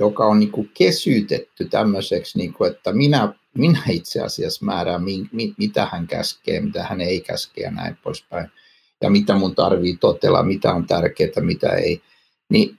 [0.01, 5.29] joka on niin kuin kesytetty tämmöiseksi, niin kuin, että minä, minä itse asiassa määrään, mi,
[5.33, 8.51] mi, mitä hän käskee, mitä hän ei käske ja näin poispäin,
[9.01, 12.03] ja mitä mun tarvii totella, mitä on tärkeää, mitä ei,
[12.49, 12.79] niin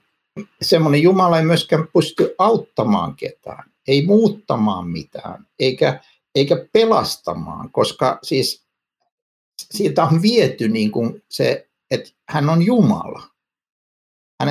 [0.62, 6.00] semmoinen Jumala ei myöskään pysty auttamaan ketään, ei muuttamaan mitään, eikä,
[6.34, 8.64] eikä pelastamaan, koska siis
[9.70, 13.22] siitä on viety niin kuin se, että hän on Jumala.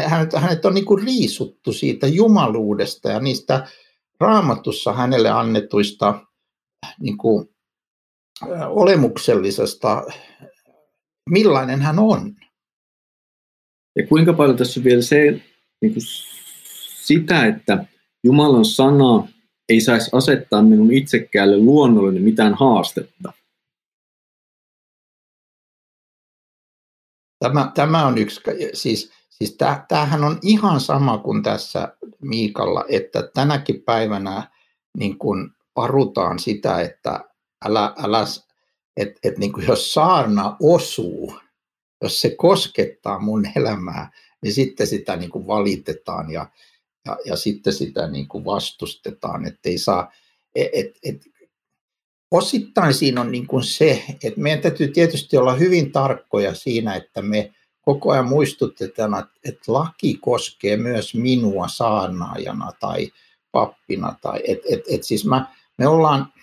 [0.08, 3.68] Hänet, hänet on niin kuin riisuttu siitä jumaluudesta ja niistä
[4.20, 6.26] raamatussa hänelle annetuista
[7.00, 7.50] niin kuin,
[8.70, 10.04] olemuksellisesta,
[11.30, 12.36] millainen hän on.
[13.96, 15.42] Ja kuinka paljon tässä on vielä se,
[15.82, 16.04] niin kuin
[17.02, 17.86] sitä, että
[18.24, 19.28] Jumalan sana
[19.70, 23.34] ei saisi asettaa minun itsekäälle luonnollinen mitään haastetta.
[27.40, 28.42] Tämä, tämä on yksi,
[28.74, 29.58] siis, siis
[29.88, 34.52] tämähän on ihan sama kuin tässä Miikalla, että tänäkin päivänä
[34.98, 37.20] niin kuin parutaan sitä, että
[37.66, 38.24] älä, älä
[38.98, 41.40] että et niin kuin jos saarna osuu,
[42.02, 46.48] jos se koskettaa mun elämää, niin sitten sitä niin kuin valitetaan ja,
[47.06, 50.12] ja, ja sitten sitä niin kuin vastustetaan, että ei saa,
[50.56, 51.22] et, et, et,
[52.32, 57.22] osittain siinä on niin kuin se, että meidän täytyy tietysti olla hyvin tarkkoja siinä, että
[57.22, 63.12] me koko ajan muistutetaan, että laki koskee myös minua saarnaajana tai
[63.52, 64.16] pappina.
[64.22, 65.46] Tai, et, et, et siis mä,
[65.78, 66.34] me ollaan,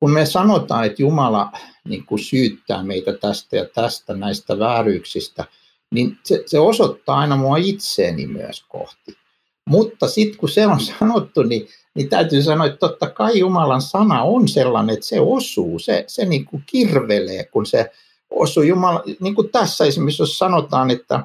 [0.00, 1.52] kun me sanotaan, että Jumala
[1.84, 5.44] niin kuin syyttää meitä tästä ja tästä näistä vääryyksistä,
[5.90, 9.16] niin se, se osoittaa aina mua itseeni myös kohti.
[9.68, 14.22] Mutta sitten kun se on sanottu, niin niin täytyy sanoa, että totta kai Jumalan sana
[14.22, 17.90] on sellainen, että se osuu, se, se niin kuin kirvelee, kun se
[18.30, 18.62] osuu.
[18.62, 21.20] Jumala, niin kuin tässä esimerkiksi, jos sanotaan, että,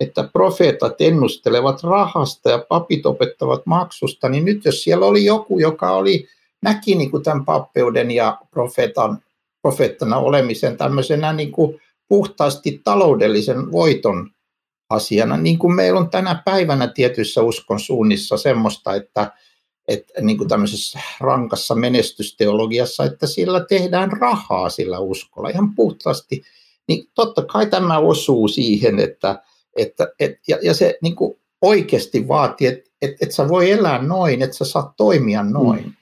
[0.00, 5.90] että profeetat ennustelevat rahasta ja papit opettavat maksusta, niin nyt jos siellä oli joku, joka
[5.90, 6.28] oli,
[6.62, 9.18] näki niin kuin tämän pappeuden ja profeetan,
[9.62, 14.30] profeettana olemisen tämmöisenä niin kuin puhtaasti taloudellisen voiton
[14.90, 19.32] asiana, niin kuin meillä on tänä päivänä tietyissä uskon suunnissa semmoista, että,
[19.88, 26.42] että niin kuin tämmöisessä rankassa menestysteologiassa, että sillä tehdään rahaa sillä uskolla ihan puhtaasti,
[26.88, 29.42] niin totta kai tämä osuu siihen, että,
[29.76, 34.02] että et, ja, ja se niin kuin oikeasti vaatii, että et, et sä voi elää
[34.02, 35.84] noin, että sä saat toimia noin.
[35.84, 35.92] Mm.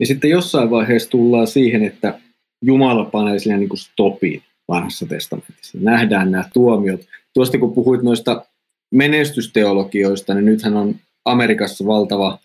[0.00, 2.20] Ja sitten jossain vaiheessa tullaan siihen, että
[2.62, 5.78] Jumala panee sille niin kuin stopiin vanhassa testamentissa.
[5.80, 7.00] Nähdään nämä tuomiot.
[7.34, 8.44] Tuosta kun puhuit noista
[8.90, 12.38] menestysteologioista, niin nythän on Amerikassa valtava,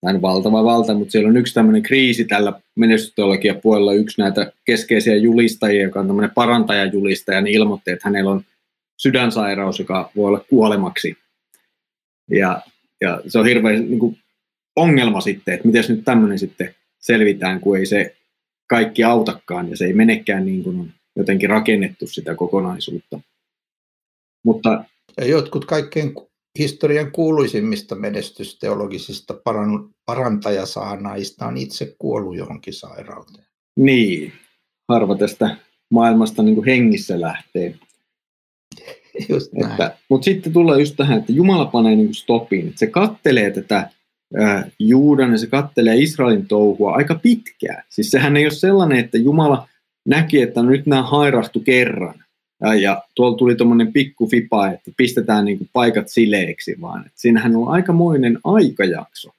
[0.00, 3.92] tai valtava valta, mutta siellä on yksi tämmöinen kriisi tällä menestysteologian puolella.
[3.92, 8.44] Yksi näitä keskeisiä julistajia, joka on tämmöinen parantajajulistaja, niin ilmoitti, että hänellä on
[8.96, 11.16] sydänsairaus, joka voi olla kuolemaksi.
[12.30, 12.62] Ja,
[13.00, 14.18] ja se on hirveän niin kuin,
[14.76, 18.16] ongelma sitten, että miten nyt tämmöinen sitten selvitään, kun ei se
[18.66, 23.20] kaikki autakaan ja se ei menekään niin kuin on jotenkin rakennettu sitä kokonaisuutta.
[24.44, 24.84] Mutta,
[25.18, 26.14] ja jotkut kaikkein
[26.58, 29.34] historian kuuluisimmista menestysteologisista
[30.06, 33.46] parantajasaanaista on itse kuollut johonkin sairauteen.
[33.76, 34.32] Niin,
[34.88, 35.56] harva tästä
[35.90, 37.74] maailmasta niin kuin hengissä lähtee.
[39.28, 42.66] Just että, mutta sitten tulee just tähän, että Jumala panee niin stopin.
[42.66, 43.90] Että se kattelee tätä
[44.40, 47.84] äh, Juudan ja se kattelee Israelin touhua aika pitkään.
[47.88, 49.68] Siis sehän ei ole sellainen, että Jumala
[50.08, 52.24] näki, että nyt nämä hairahtu kerran.
[52.62, 57.06] Ja, ja tuolla tuli tuommoinen pikku fipa, että pistetään niin paikat sileeksi vaan.
[57.06, 59.30] Et siinähän on aikamoinen aikajakso,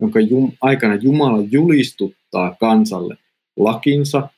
[0.00, 3.16] jonka jum, aikana Jumala julistuttaa kansalle
[3.56, 4.28] lakinsa,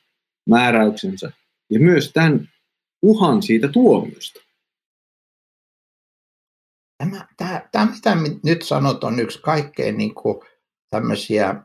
[0.49, 1.31] määräyksensä
[1.69, 2.49] ja myös tämän
[3.01, 4.41] uhan siitä tuomiosta.
[6.97, 10.39] Tämä, tämä, tämä mitä nyt sanot, on yksi kaikkein niin kuin
[10.89, 11.55] tämmöisiä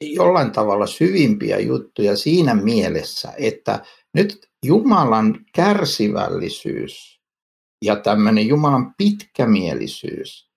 [0.00, 7.20] jollain tavalla syvimpiä juttuja siinä mielessä, että nyt Jumalan kärsivällisyys
[7.82, 10.48] ja tämmöinen Jumalan pitkämielisyys,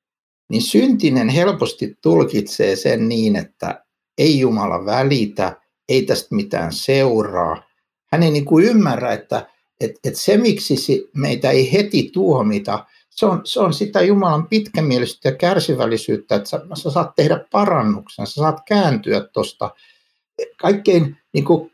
[0.49, 3.85] niin syntinen helposti tulkitsee sen niin, että
[4.17, 7.63] ei Jumala välitä, ei tästä mitään seuraa.
[8.11, 9.47] Hän ei niin kuin ymmärrä, että,
[9.81, 15.29] että, että se miksi meitä ei heti tuomita, se on, se on sitä Jumalan pitkämielisyyttä
[15.29, 19.69] ja kärsivällisyyttä, että sä, sä saat tehdä parannuksen, sä saat kääntyä tuosta.
[20.61, 21.71] Kaikkein niin kuin,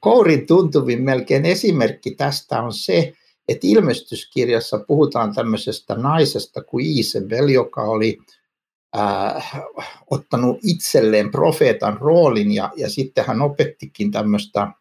[0.00, 3.12] kourin tuntuvin melkein esimerkki tästä on se,
[3.48, 8.18] että ilmestyskirjassa puhutaan tämmöisestä naisesta kuin Isabel, joka oli
[8.98, 9.60] äh,
[10.10, 14.72] ottanut itselleen profeetan roolin ja, ja sitten hän opettikin tämmöistä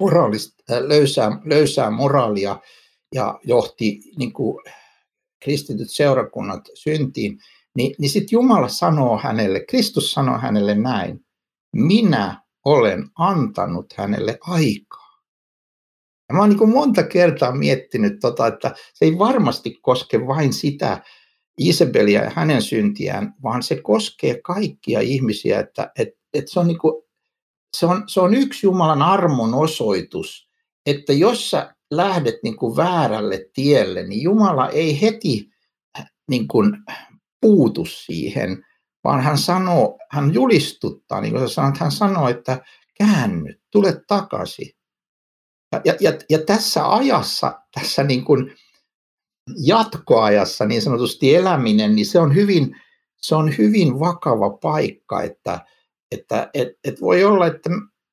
[0.00, 2.60] moraalista, löysää, löysää moraalia
[3.14, 4.64] ja johti niin kuin,
[5.44, 7.38] kristityt seurakunnat syntiin,
[7.76, 11.24] niin, niin sitten Jumala sanoo hänelle, Kristus sanoo hänelle näin,
[11.72, 15.20] minä olen antanut hänelle aikaa.
[16.28, 21.02] Ja mä oon niin monta kertaa miettinyt, tota, että se ei varmasti koske vain sitä
[21.58, 26.78] Isabelia ja hänen syntiään, vaan se koskee kaikkia ihmisiä, että et, et se, on niin
[26.78, 27.02] kuin,
[27.76, 30.48] se, on, se on yksi Jumalan armon osoitus,
[30.86, 35.50] että jos sä lähdet niin kuin väärälle tielle, niin Jumala ei heti
[35.98, 36.76] äh, niin kuin
[37.40, 38.64] puutu siihen,
[39.04, 42.64] vaan hän sanoo, hän julistuttaa, niin kuin sä sanoit, hän sanoo, että
[42.98, 44.70] käänny, tule takaisin.
[45.72, 48.54] Ja, ja, ja, ja tässä ajassa, tässä niin kuin
[49.66, 52.76] jatkoajassa niin sanotusti eläminen, niin se on hyvin,
[53.16, 55.66] se on hyvin vakava paikka, että,
[56.12, 57.70] että et, et voi olla, että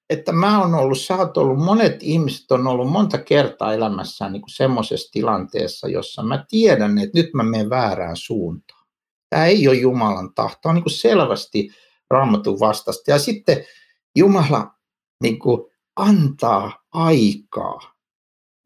[0.10, 4.41] että mä oon ollut, sä oot ollut, monet ihmiset on ollut monta kertaa elämässään niin
[4.47, 8.77] semmoisessa tilanteessa, jossa mä tiedän, että nyt mä menen väärään suuntaan.
[9.30, 11.70] Tämä ei ole Jumalan tahto, on niin selvästi
[12.10, 13.12] raamatun vastasta.
[13.12, 13.66] Ja sitten
[14.16, 14.72] Jumala
[15.24, 15.62] niin kuin
[15.96, 17.94] antaa aikaa.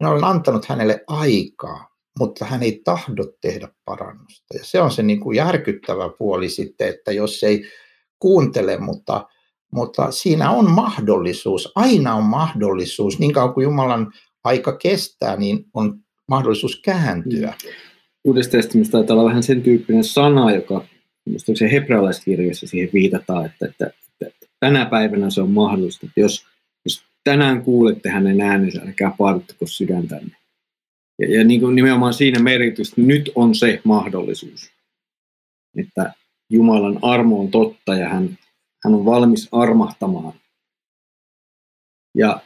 [0.00, 4.56] Minä olen antanut hänelle aikaa, mutta hän ei tahdo tehdä parannusta.
[4.56, 7.64] Ja se on se niin kuin järkyttävä puoli sitten, että jos ei
[8.18, 9.26] kuuntele, mutta
[9.74, 14.12] mutta siinä on mahdollisuus, aina on mahdollisuus, niin kauan kuin Jumalan
[14.44, 15.98] aika kestää, niin on
[16.28, 17.54] mahdollisuus kääntyä.
[17.64, 17.70] Mm.
[18.24, 20.84] Uudessa testamentissa taitaa olla vähän sen tyyppinen sana, joka
[21.54, 26.46] se hebrealaiskirjassa siihen viitataan, että, että, että, tänä päivänä se on mahdollista, että jos,
[26.84, 30.36] jos tänään kuulette hänen äänensä, älkää paaduttako sydäntänne.
[31.18, 34.70] Ja, ja niin kuin nimenomaan siinä merkitys, että nyt on se mahdollisuus,
[35.76, 36.12] että
[36.50, 38.38] Jumalan armo on totta ja hän
[38.84, 40.34] hän on valmis armahtamaan.
[42.14, 42.40] Ja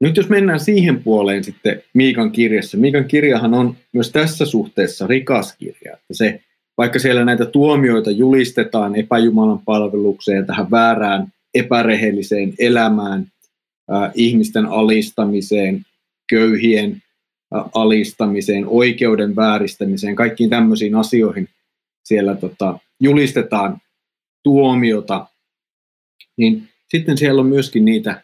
[0.00, 5.56] nyt jos mennään siihen puoleen sitten Miikan kirjassa, Miikan kirjahan on myös tässä suhteessa rikas
[5.56, 5.92] kirja.
[5.92, 6.40] Että se,
[6.78, 13.26] vaikka siellä näitä tuomioita julistetaan epäjumalan palvelukseen, tähän väärään epärehelliseen elämään,
[13.92, 15.86] äh, ihmisten alistamiseen,
[16.30, 17.02] köyhien
[17.56, 21.48] äh, alistamiseen, oikeuden vääristämiseen, kaikkiin tämmöisiin asioihin
[22.04, 23.78] siellä tota, julistetaan
[24.42, 25.26] tuomiota,
[26.36, 28.22] niin sitten siellä on myöskin niitä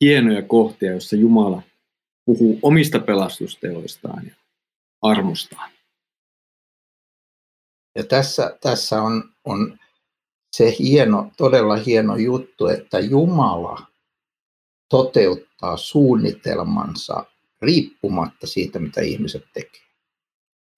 [0.00, 1.62] hienoja kohtia, joissa Jumala
[2.24, 4.34] puhuu omista pelastusteoistaan ja
[5.02, 5.70] armostaan.
[7.94, 9.78] Ja tässä, tässä on, on
[10.56, 13.86] se hieno, todella hieno juttu, että Jumala
[14.88, 17.24] toteuttaa suunnitelmansa
[17.62, 19.80] riippumatta siitä, mitä ihmiset tekee.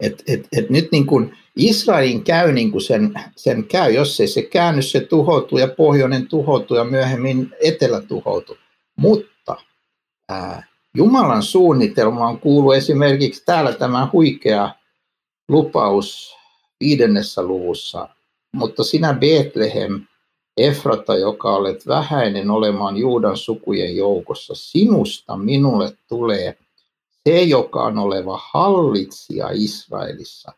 [0.00, 4.28] Et, et, et nyt niin kuin Israelin käy niin kuin sen, sen käy, jos ei
[4.28, 8.56] se käänny, se tuhoutuu ja pohjoinen tuhoutuu ja myöhemmin etelä tuhoutuu.
[8.96, 9.56] Mutta
[10.28, 14.74] ää, Jumalan suunnitelmaan kuuluu esimerkiksi täällä tämä huikea
[15.48, 16.36] lupaus
[16.80, 18.08] viidennessä luvussa,
[18.52, 20.06] mutta sinä Betlehem,
[20.56, 26.58] Efrata, joka olet vähäinen olemaan Juudan sukujen joukossa, sinusta minulle tulee
[27.24, 30.52] se, joka on oleva hallitsija Israelissa,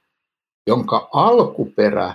[0.66, 2.14] jonka alkuperä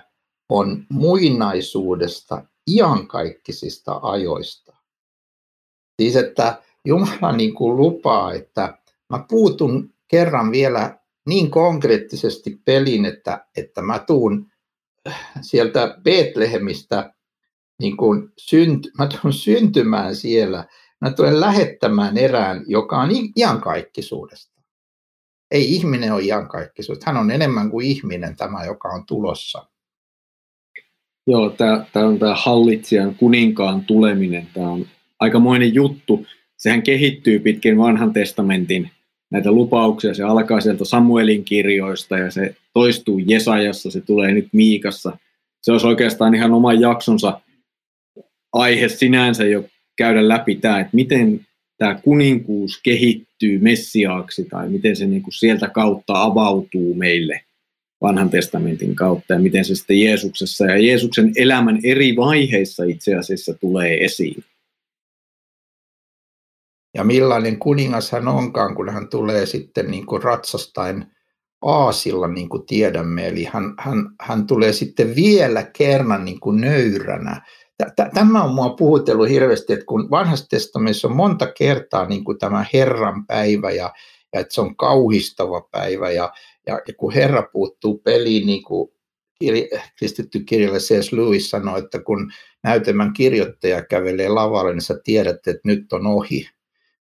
[0.49, 4.68] on muinaisuudesta iankaikkisista ajoista.
[5.99, 8.77] Siis että Jumala niin kuin lupaa, että
[9.09, 14.51] mä puutun kerran vielä niin konkreettisesti peliin, että, että mä tuun
[15.41, 17.13] sieltä Betlehemistä
[17.79, 20.65] niin kuin synt, mä tulen syntymään siellä.
[21.01, 24.61] Mä tulen lähettämään erään, joka on iankaikkisuudesta.
[25.51, 27.11] Ei ihminen ole iankaikkisuudesta.
[27.11, 29.69] Hän on enemmän kuin ihminen tämä, joka on tulossa.
[31.27, 34.49] Joo, tämä on tämä hallitsijan kuninkaan tuleminen.
[34.53, 34.85] Tämä on
[35.19, 36.25] aikamoinen juttu.
[36.57, 38.89] Sehän kehittyy pitkin vanhan testamentin
[39.31, 40.13] näitä lupauksia.
[40.13, 45.17] Se alkaa sieltä Samuelin kirjoista ja se toistuu Jesajassa, se tulee nyt Miikassa.
[45.61, 47.41] Se olisi oikeastaan ihan oman jaksonsa
[48.53, 49.65] aihe sinänsä jo
[49.97, 51.45] käydä läpi tämä, että miten
[51.77, 57.41] tämä kuninkuus kehittyy messiaaksi tai miten se niin kuin sieltä kautta avautuu meille
[58.01, 63.53] vanhan testamentin kautta ja miten se sitten Jeesuksessa ja Jeesuksen elämän eri vaiheissa itse asiassa
[63.53, 64.43] tulee esiin
[66.93, 71.05] ja millainen kuningas hän onkaan, kun hän tulee sitten niin kuin ratsastain
[71.61, 73.27] aasilla, niin kuin tiedämme.
[73.27, 77.41] Eli hän, hän, hän tulee sitten vielä kerran niin kuin nöyränä.
[78.13, 82.65] Tämä on mua puhutellut hirveästi, että kun vanhassa testamentissa on monta kertaa niin kuin tämä
[82.73, 83.93] Herran päivä ja,
[84.33, 86.33] ja että se on kauhistava päivä ja,
[86.67, 88.89] ja, ja kun Herra puuttuu peliin, niin kuin
[89.97, 91.11] kristitty kirjalle C.S.
[91.11, 92.31] Lewis sanoi, että kun
[92.63, 96.49] näytelmän kirjoittaja kävelee lavalle, niin sä tiedät, että nyt on ohi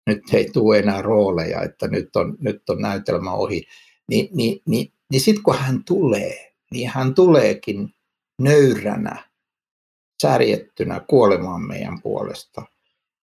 [0.06, 3.66] nyt ei tule enää rooleja, että nyt on, nyt on näytelmä ohi.
[4.08, 7.94] Ni, niin, niin, niin sitten kun hän tulee, niin hän tuleekin
[8.42, 9.24] nöyränä,
[10.22, 12.62] särjettynä kuolemaan meidän puolesta.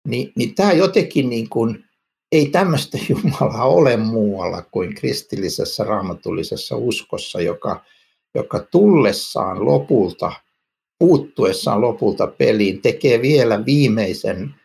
[0.07, 1.83] Ni, niin tämä jotenkin niin kuin,
[2.31, 7.83] ei tämmöistä Jumalaa ole muualla kuin kristillisessä raamatullisessa uskossa, joka,
[8.35, 10.31] joka tullessaan lopulta,
[10.99, 14.55] puuttuessaan lopulta peliin, tekee vielä viimeisen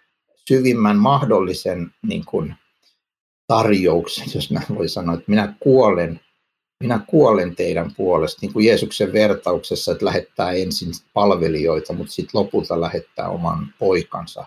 [0.53, 2.55] syvimmän mahdollisen niin kuin,
[3.47, 6.21] tarjouksen, jos näin voi sanoa, että minä kuolen,
[6.83, 12.81] minä kuolen teidän puolesta, niin kuin Jeesuksen vertauksessa, että lähettää ensin palvelijoita, mutta sitten lopulta
[12.81, 14.47] lähettää oman poikansa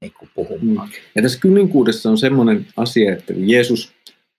[0.00, 0.88] niin kuin puhumaan.
[0.88, 0.94] Mm.
[1.14, 3.92] Ja tässä kuninkuudessa on semmoinen asia, että Jeesus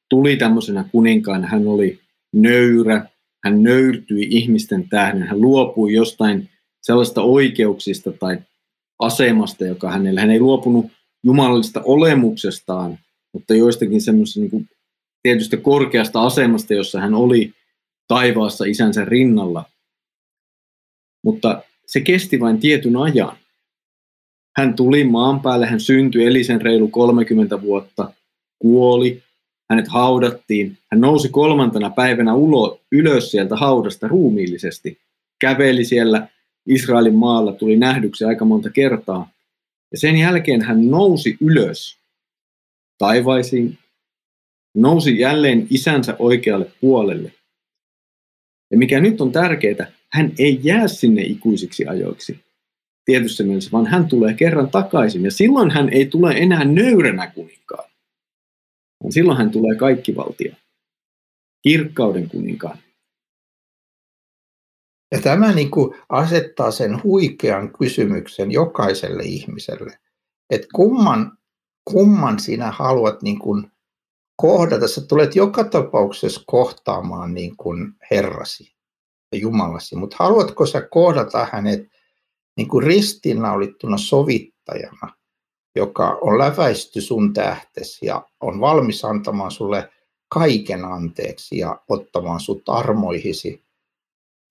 [0.09, 1.99] tuli tämmöisenä kuninkaan, hän oli
[2.33, 3.05] nöyrä,
[3.43, 6.49] hän nöyrtyi ihmisten tähden, hän luopui jostain
[6.81, 8.37] sellaista oikeuksista tai
[9.05, 10.85] asemasta, joka hänellä, hän ei luopunut
[11.23, 12.99] jumalallista olemuksestaan,
[13.33, 14.69] mutta joistakin semmoisesta niin
[15.23, 17.53] tietystä korkeasta asemasta, jossa hän oli
[18.07, 19.65] taivaassa isänsä rinnalla.
[21.23, 23.37] Mutta se kesti vain tietyn ajan.
[24.57, 28.13] Hän tuli maan päälle, hän syntyi, eli sen reilu 30 vuotta,
[28.59, 29.23] kuoli,
[29.69, 30.77] hänet haudattiin.
[30.91, 34.97] Hän nousi kolmantena päivänä ulo, ylös sieltä haudasta ruumiillisesti,
[35.39, 36.27] käveli siellä
[36.67, 39.29] Israelin maalla tuli nähdyksi aika monta kertaa.
[39.91, 41.97] Ja sen jälkeen hän nousi ylös
[42.97, 43.77] taivaisiin,
[44.75, 47.33] nousi jälleen isänsä oikealle puolelle.
[48.71, 52.39] Ja mikä nyt on tärkeää, hän ei jää sinne ikuisiksi ajoiksi
[53.05, 55.23] tietyssä mielessä, vaan hän tulee kerran takaisin.
[55.23, 57.89] Ja silloin hän ei tule enää nöyränä kuninkaan,
[59.09, 60.55] silloin hän tulee kaikkivaltia,
[61.63, 62.77] kirkkauden kuninkaan.
[65.13, 69.97] Ja tämä niin kuin asettaa sen huikean kysymyksen jokaiselle ihmiselle,
[70.49, 71.37] että kumman,
[71.85, 73.71] kumman sinä haluat niin kuin
[74.35, 74.87] kohdata.
[74.87, 78.75] Sä tulet joka tapauksessa kohtaamaan niin kuin Herrasi
[79.31, 81.89] ja Jumalasi, mutta haluatko sä kohdata hänet
[82.57, 85.13] niin kuin ristiinnaulittuna sovittajana
[85.75, 89.89] joka on läväisty sun tähtes ja on valmis antamaan sulle
[90.29, 93.63] kaiken anteeksi ja ottamaan sut armoihisi?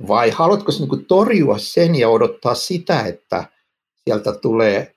[0.09, 3.44] Vai haluatko niin torjua sen ja odottaa sitä, että
[4.05, 4.94] sieltä tulee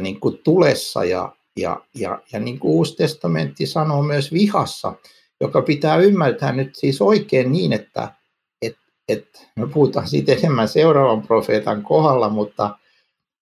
[0.00, 4.94] niin kuin tulessa ja, ja, ja, ja niin kuin Uusi testamentti sanoo myös vihassa,
[5.40, 8.14] joka pitää ymmärtää nyt siis oikein niin, että
[8.62, 8.76] et,
[9.08, 12.78] et, me puhutaan siitä enemmän seuraavan profeetan kohdalla, mutta,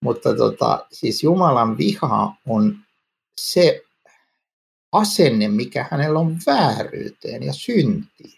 [0.01, 2.77] mutta tota, siis Jumalan viha on
[3.41, 3.81] se
[4.91, 8.36] asenne, mikä hänellä on vääryyteen ja syntiin.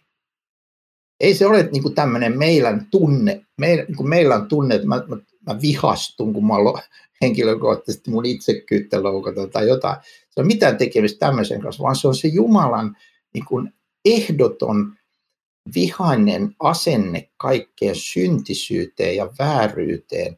[1.19, 5.17] Ei se ole niin tämmöinen meidän tunne, meillä, niin meillä on tunne, että mä, mä,
[5.47, 6.53] mä vihastun, kun mä
[7.21, 9.97] henkilökohtaisesti mun itsekyyttä loukataan tai jotain.
[10.29, 12.97] Se on mitään tekemistä tämmöisen kanssa, vaan se on se Jumalan
[13.33, 13.73] niin kuin
[14.05, 14.93] ehdoton
[15.75, 20.37] vihainen asenne kaikkeen syntisyyteen ja vääryyteen.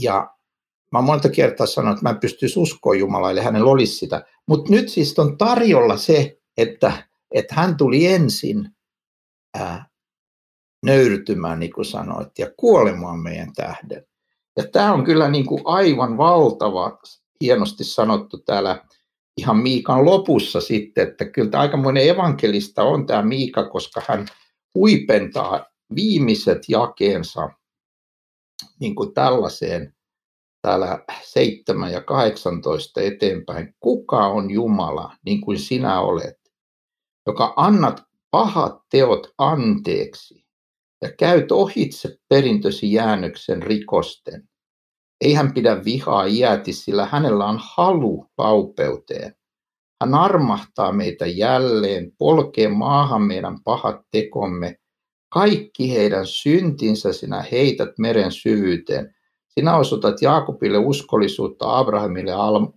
[0.00, 0.34] Ja
[0.92, 4.24] mä monta kertaa sanoin, että mä en pystyisi uskoa Jumalaa, eli hänellä olisi sitä.
[4.48, 8.68] Mutta nyt siis on tarjolla se, että, että hän tuli ensin
[9.54, 9.86] ää,
[10.84, 14.06] nöyrtymään, niin kuin sanoit, ja kuolemaan meidän tähden.
[14.56, 16.98] Ja tämä on kyllä niin kuin aivan valtava,
[17.40, 18.84] hienosti sanottu täällä
[19.36, 24.26] ihan Miikan lopussa sitten, että kyllä tämä aikamoinen evankelista on tämä Miika, koska hän
[24.74, 27.50] huipentaa viimeiset jakeensa
[28.80, 29.94] niin kuin tällaiseen
[30.62, 33.74] täällä 7 ja 18 eteenpäin.
[33.80, 36.38] Kuka on Jumala, niin kuin sinä olet,
[37.26, 40.43] joka annat pahat teot anteeksi
[41.02, 44.48] ja käyt ohitse perintösi jäännöksen rikosten.
[45.20, 49.36] Ei hän pidä vihaa iäti, sillä hänellä on halu laupeuteen.
[50.00, 54.76] Hän armahtaa meitä jälleen, polkee maahan meidän pahat tekomme.
[55.28, 59.14] Kaikki heidän syntinsä sinä heität meren syvyyteen.
[59.48, 62.32] Sinä osoitat Jaakobille uskollisuutta, Abrahamille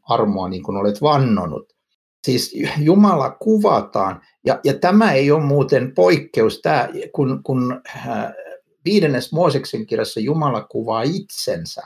[0.10, 1.77] armoa, niin kuin olet vannonut.
[2.24, 8.08] Siis Jumala kuvataan, ja, ja tämä ei ole muuten poikkeus, tämä, kun, kun äh,
[8.86, 11.82] viidennes Mooseksen kirjassa Jumala kuvaa itsensä,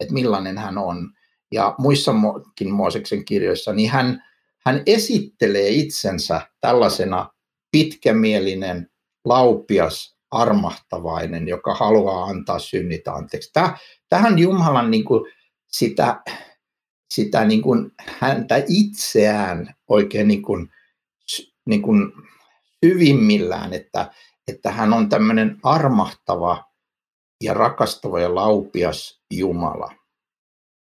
[0.00, 1.10] että millainen hän on,
[1.52, 4.24] ja muissakin Mooseksen kirjoissa, niin hän,
[4.66, 7.30] hän esittelee itsensä tällaisena
[7.70, 8.90] pitkämielinen,
[9.24, 13.52] laupias, armahtavainen, joka haluaa antaa synnit anteeksi.
[14.08, 15.32] Tähän Jumalan niin kuin
[15.66, 16.22] sitä,
[17.14, 20.70] sitä niin kuin häntä itseään oikein niin kuin,
[21.66, 22.12] niin kuin
[22.84, 24.12] syvimmillään, että,
[24.48, 26.64] että hän on tämmöinen armahtava
[27.44, 29.94] ja rakastava ja laupias Jumala.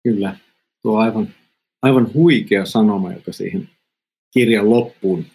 [0.03, 0.37] Kyllä,
[0.81, 1.33] tuo on aivan,
[1.81, 3.69] aivan huikea sanoma, joka siihen
[4.33, 5.25] kirjan loppuun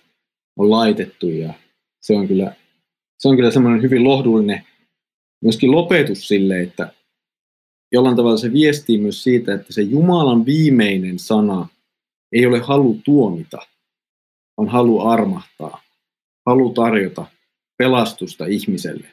[0.57, 1.55] on laitettu ja
[2.01, 2.57] se on kyllä,
[3.19, 4.67] se on kyllä semmoinen hyvin lohdullinen
[5.43, 6.93] myöskin lopetus sille, että
[7.93, 11.69] jollain tavalla se viestii myös siitä, että se Jumalan viimeinen sana
[12.33, 13.59] ei ole halu tuomita,
[14.57, 15.83] vaan halu armahtaa,
[16.47, 17.27] halu tarjota
[17.79, 19.07] pelastusta ihmiselle.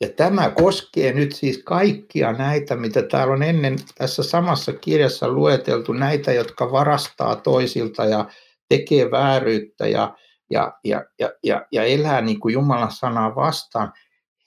[0.00, 5.92] Ja tämä koskee nyt siis kaikkia näitä, mitä täällä on ennen tässä samassa kirjassa lueteltu,
[5.92, 8.30] näitä, jotka varastaa toisilta ja
[8.68, 10.16] tekee vääryyttä ja,
[10.50, 13.92] ja, ja, ja, ja, ja elää niin kuin Jumalan sanaa vastaan.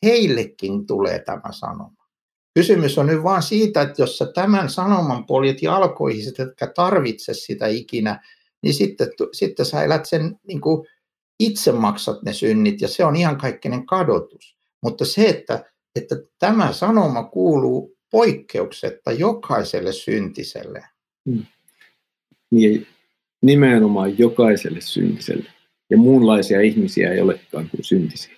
[0.06, 2.01] Heillekin tulee tämä sanoma.
[2.54, 7.68] Kysymys on nyt vaan siitä, että jos sä tämän sanoman poljet jalkoihin, etkä tarvitse sitä
[7.68, 8.24] ikinä,
[8.64, 10.88] niin sitten, sitten sä elät sen, niin kuin
[11.40, 14.58] itse maksat ne synnit ja se on ihan kaikkinen kadotus.
[14.84, 20.86] Mutta se, että, että tämä sanoma kuuluu poikkeuksetta jokaiselle syntiselle.
[21.30, 21.46] Hmm.
[22.52, 22.88] Niin,
[23.42, 25.50] nimenomaan jokaiselle syntiselle.
[25.90, 28.36] Ja muunlaisia ihmisiä ei olekaan kuin syntisiä.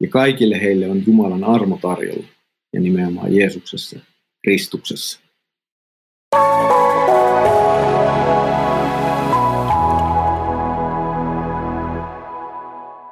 [0.00, 2.33] Ja kaikille heille on Jumalan armo tarjolla
[2.74, 3.98] ja nimenomaan Jeesuksessa,
[4.42, 5.20] Kristuksessa.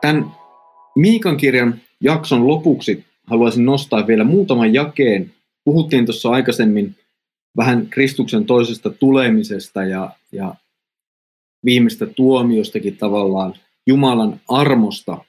[0.00, 0.42] Tämän
[0.96, 5.34] Miikan kirjan jakson lopuksi haluaisin nostaa vielä muutaman jakeen.
[5.64, 6.96] Puhuttiin tuossa aikaisemmin
[7.56, 10.54] vähän Kristuksen toisesta tulemisesta ja, ja
[11.64, 13.54] viimeistä tuomiostakin tavallaan
[13.86, 15.24] Jumalan armosta.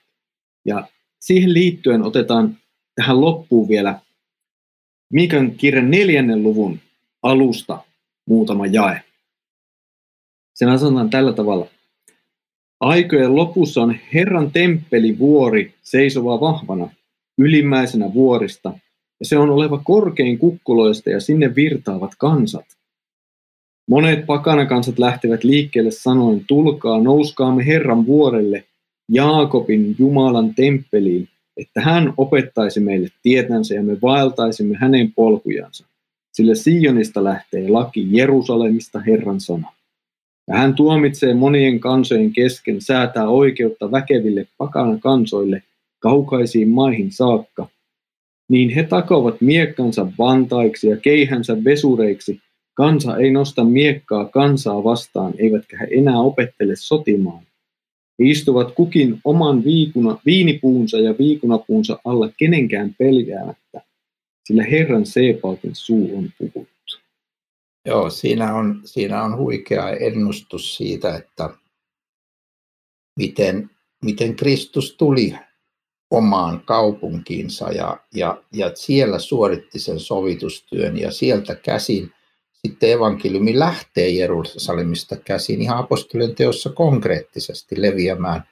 [0.66, 0.88] Ja
[1.20, 2.58] siihen liittyen otetaan
[2.96, 4.00] tähän loppuun vielä
[5.14, 6.80] Miikan kirjan neljännen luvun
[7.24, 7.84] alusta
[8.28, 9.02] muutama jae.
[10.54, 11.68] Sen sanotaan tällä tavalla.
[12.80, 16.90] Aikojen lopussa on Herran temppeli vuori seisova vahvana,
[17.38, 18.74] ylimmäisenä vuorista,
[19.20, 22.66] ja se on oleva korkein kukkuloista ja sinne virtaavat kansat.
[23.90, 28.64] Monet pakanakansat lähtevät liikkeelle sanoen, tulkaa, nouskaamme Herran vuorelle,
[29.10, 35.86] Jaakobin Jumalan temppeliin, että hän opettaisi meille tietänsä ja me vaeltaisimme hänen polkujansa.
[36.32, 39.74] sillä Sionista lähtee laki Jerusalemista Herran sana.
[40.48, 45.64] Ja hän tuomitsee monien kansojen kesken, säätää oikeutta väkeville pakana kansoille
[46.00, 47.68] kaukaisiin maihin saakka.
[48.50, 52.40] Niin he takovat miekkansa vantaiksi ja keihänsä vesureiksi.
[52.74, 57.44] Kansa ei nosta miekkaa kansaa vastaan, eivätkä he enää opettele sotimaan.
[58.20, 63.82] He istuvat kukin oman viikuna, viinipuunsa ja viikunapuunsa alla kenenkään pelkäämättä,
[64.48, 67.04] sillä Herran Seepautin suu on puhunut.
[67.86, 71.50] Joo, siinä on, siinä on huikea ennustus siitä, että
[73.20, 73.70] miten,
[74.06, 75.34] miten Kristus tuli
[76.12, 82.12] omaan kaupunkiinsa ja, ja, ja siellä suoritti sen sovitustyön ja sieltä käsin
[82.68, 88.44] sitten evankeliumi lähtee Jerusalemista käsin ihan apostolien teossa konkreettisesti leviämään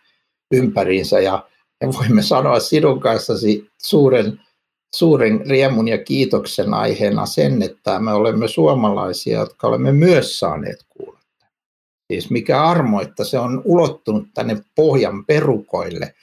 [0.52, 1.48] ympäriinsä ja,
[1.82, 4.40] ja voimme sanoa sinun kanssasi suuren
[4.96, 11.20] suuren riemun ja kiitoksen aiheena sen, että me olemme suomalaisia, jotka olemme myös saaneet kuulla.
[12.12, 16.16] Siis mikä armo, että se on ulottunut tänne pohjan perukoille,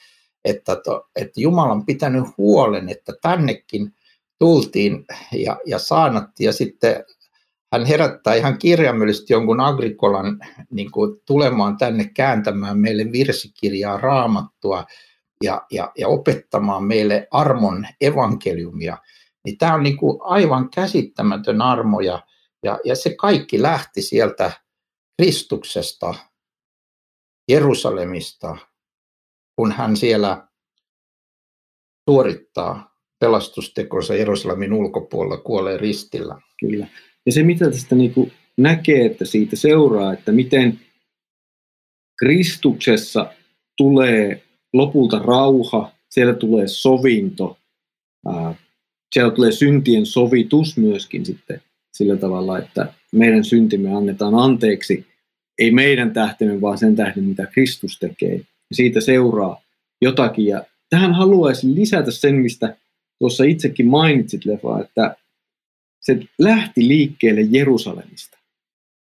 [0.45, 3.95] että, to, että Jumala on pitänyt huolen, että tännekin
[4.39, 7.05] tultiin ja, ja saanatti ja sitten
[7.73, 10.39] hän herättää ihan kirjaimellisesti jonkun agrikolan
[10.71, 14.85] niin kuin, tulemaan tänne kääntämään meille virsikirjaa, raamattua,
[15.45, 18.99] ja, ja, ja opettamaan meille armon evankeliumia,
[19.45, 22.23] niin tämä on niin kuin aivan käsittämätön armo ja,
[22.63, 24.53] ja, ja se kaikki lähti sieltä
[25.23, 26.15] Kristuksesta,
[27.51, 28.57] Jerusalemista,
[29.57, 30.49] kun hän siellä
[32.11, 36.41] suorittaa pelastustekonsa Jerusalemin ulkopuolella, kuolee ristillä.
[36.61, 36.87] Kyllä.
[37.29, 40.81] Ja se, mitä tästä niin kuin näkee, että siitä seuraa, että miten
[42.19, 43.33] Kristuksessa
[43.77, 47.59] tulee lopulta rauha, siellä tulee sovinto,
[49.15, 51.63] siellä tulee syntien sovitus myöskin sitten
[51.93, 55.07] sillä tavalla, että meidän syntimme annetaan anteeksi,
[55.59, 58.41] ei meidän tähtemme, vaan sen tähden, mitä Kristus tekee.
[58.73, 59.63] Siitä seuraa
[60.03, 60.47] jotakin.
[60.47, 62.77] Ja tähän haluaisin lisätä sen, mistä
[63.19, 65.17] tuossa itsekin mainitsit, Lefa, että
[66.09, 68.39] se lähti liikkeelle Jerusalemista.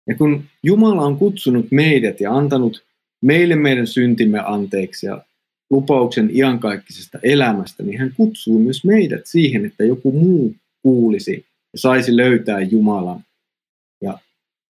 [0.07, 2.85] Ja kun Jumala on kutsunut meidät ja antanut
[3.21, 5.21] meille meidän syntimme anteeksi ja
[5.69, 12.17] lupauksen iankaikkisesta elämästä, niin hän kutsuu myös meidät siihen, että joku muu kuulisi ja saisi
[12.17, 13.23] löytää Jumalan
[14.01, 14.19] ja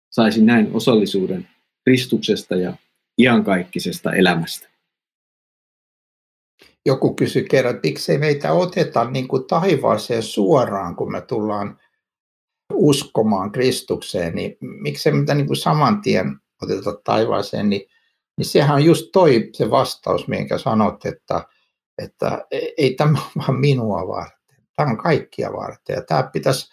[0.10, 1.48] saisi näin osallisuuden
[1.84, 2.74] Kristuksesta ja
[3.22, 4.68] iankaikkisesta elämästä.
[6.86, 11.80] Joku kysyi kerran, että miksei meitä oteta niin kuin taivaaseen suoraan, kun me tullaan
[12.74, 17.82] uskomaan Kristukseen, niin miksei meitä niin kuin saman tien oteta taivaaseen, niin
[18.38, 21.44] niin sehän on just toi se vastaus, minkä sanot, että,
[21.98, 22.46] että
[22.78, 24.58] ei tämä ole vaan minua varten.
[24.76, 25.94] Tämä on kaikkia varten.
[25.94, 26.70] Ja tämä pitäisi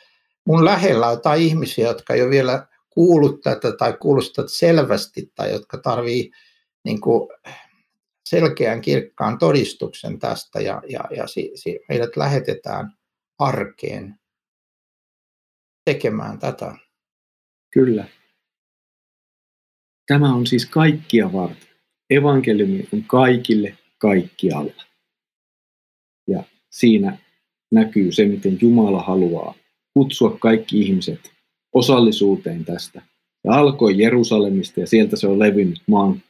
[0.47, 5.79] mun lähellä jotain ihmisiä, jotka ei ole vielä kuullut tätä tai kuulostat selvästi tai jotka
[5.79, 6.31] tarvii
[6.85, 7.29] niin kuin
[8.29, 12.93] selkeän kirkkaan todistuksen tästä ja, ja, ja si, si, meidät lähetetään
[13.39, 14.15] arkeen
[15.85, 16.77] tekemään tätä.
[17.73, 18.05] Kyllä.
[20.07, 21.69] Tämä on siis kaikkia varten.
[22.11, 24.83] Evankeliumi on kaikille kaikkialla.
[26.29, 27.19] Ja siinä
[27.73, 29.55] näkyy se, miten Jumala haluaa
[29.95, 31.33] kutsua kaikki ihmiset
[31.73, 33.03] osallisuuteen tästä.
[33.45, 36.23] Ja alkoi Jerusalemista ja sieltä se on levinnyt maan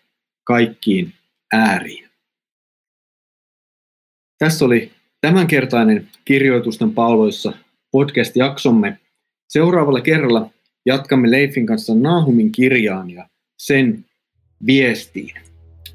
[0.44, 1.12] kaikkiin
[1.53, 2.09] ääriin.
[4.38, 7.53] Tässä oli tämänkertainen kirjoitusten pauloissa
[7.92, 8.98] podcast-jaksomme.
[9.53, 10.50] Seuraavalla kerralla
[10.86, 13.28] jatkamme Leifin kanssa Nahumin kirjaan ja
[13.59, 14.05] sen
[14.66, 15.34] viestiin.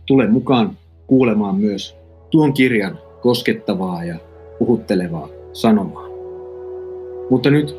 [0.05, 0.77] Tule mukaan
[1.07, 1.95] kuulemaan myös
[2.31, 4.15] tuon kirjan koskettavaa ja
[4.59, 6.07] puhuttelevaa sanomaa.
[7.29, 7.75] Mutta nyt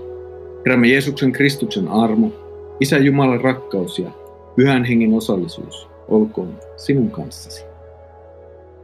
[0.59, 2.33] Herramme Jeesuksen Kristuksen armo,
[2.81, 4.11] Isä Jumalan rakkaus ja
[4.57, 7.65] Pyhän Hengen osallisuus olkoon sinun kanssasi.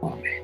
[0.01, 0.43] Amen.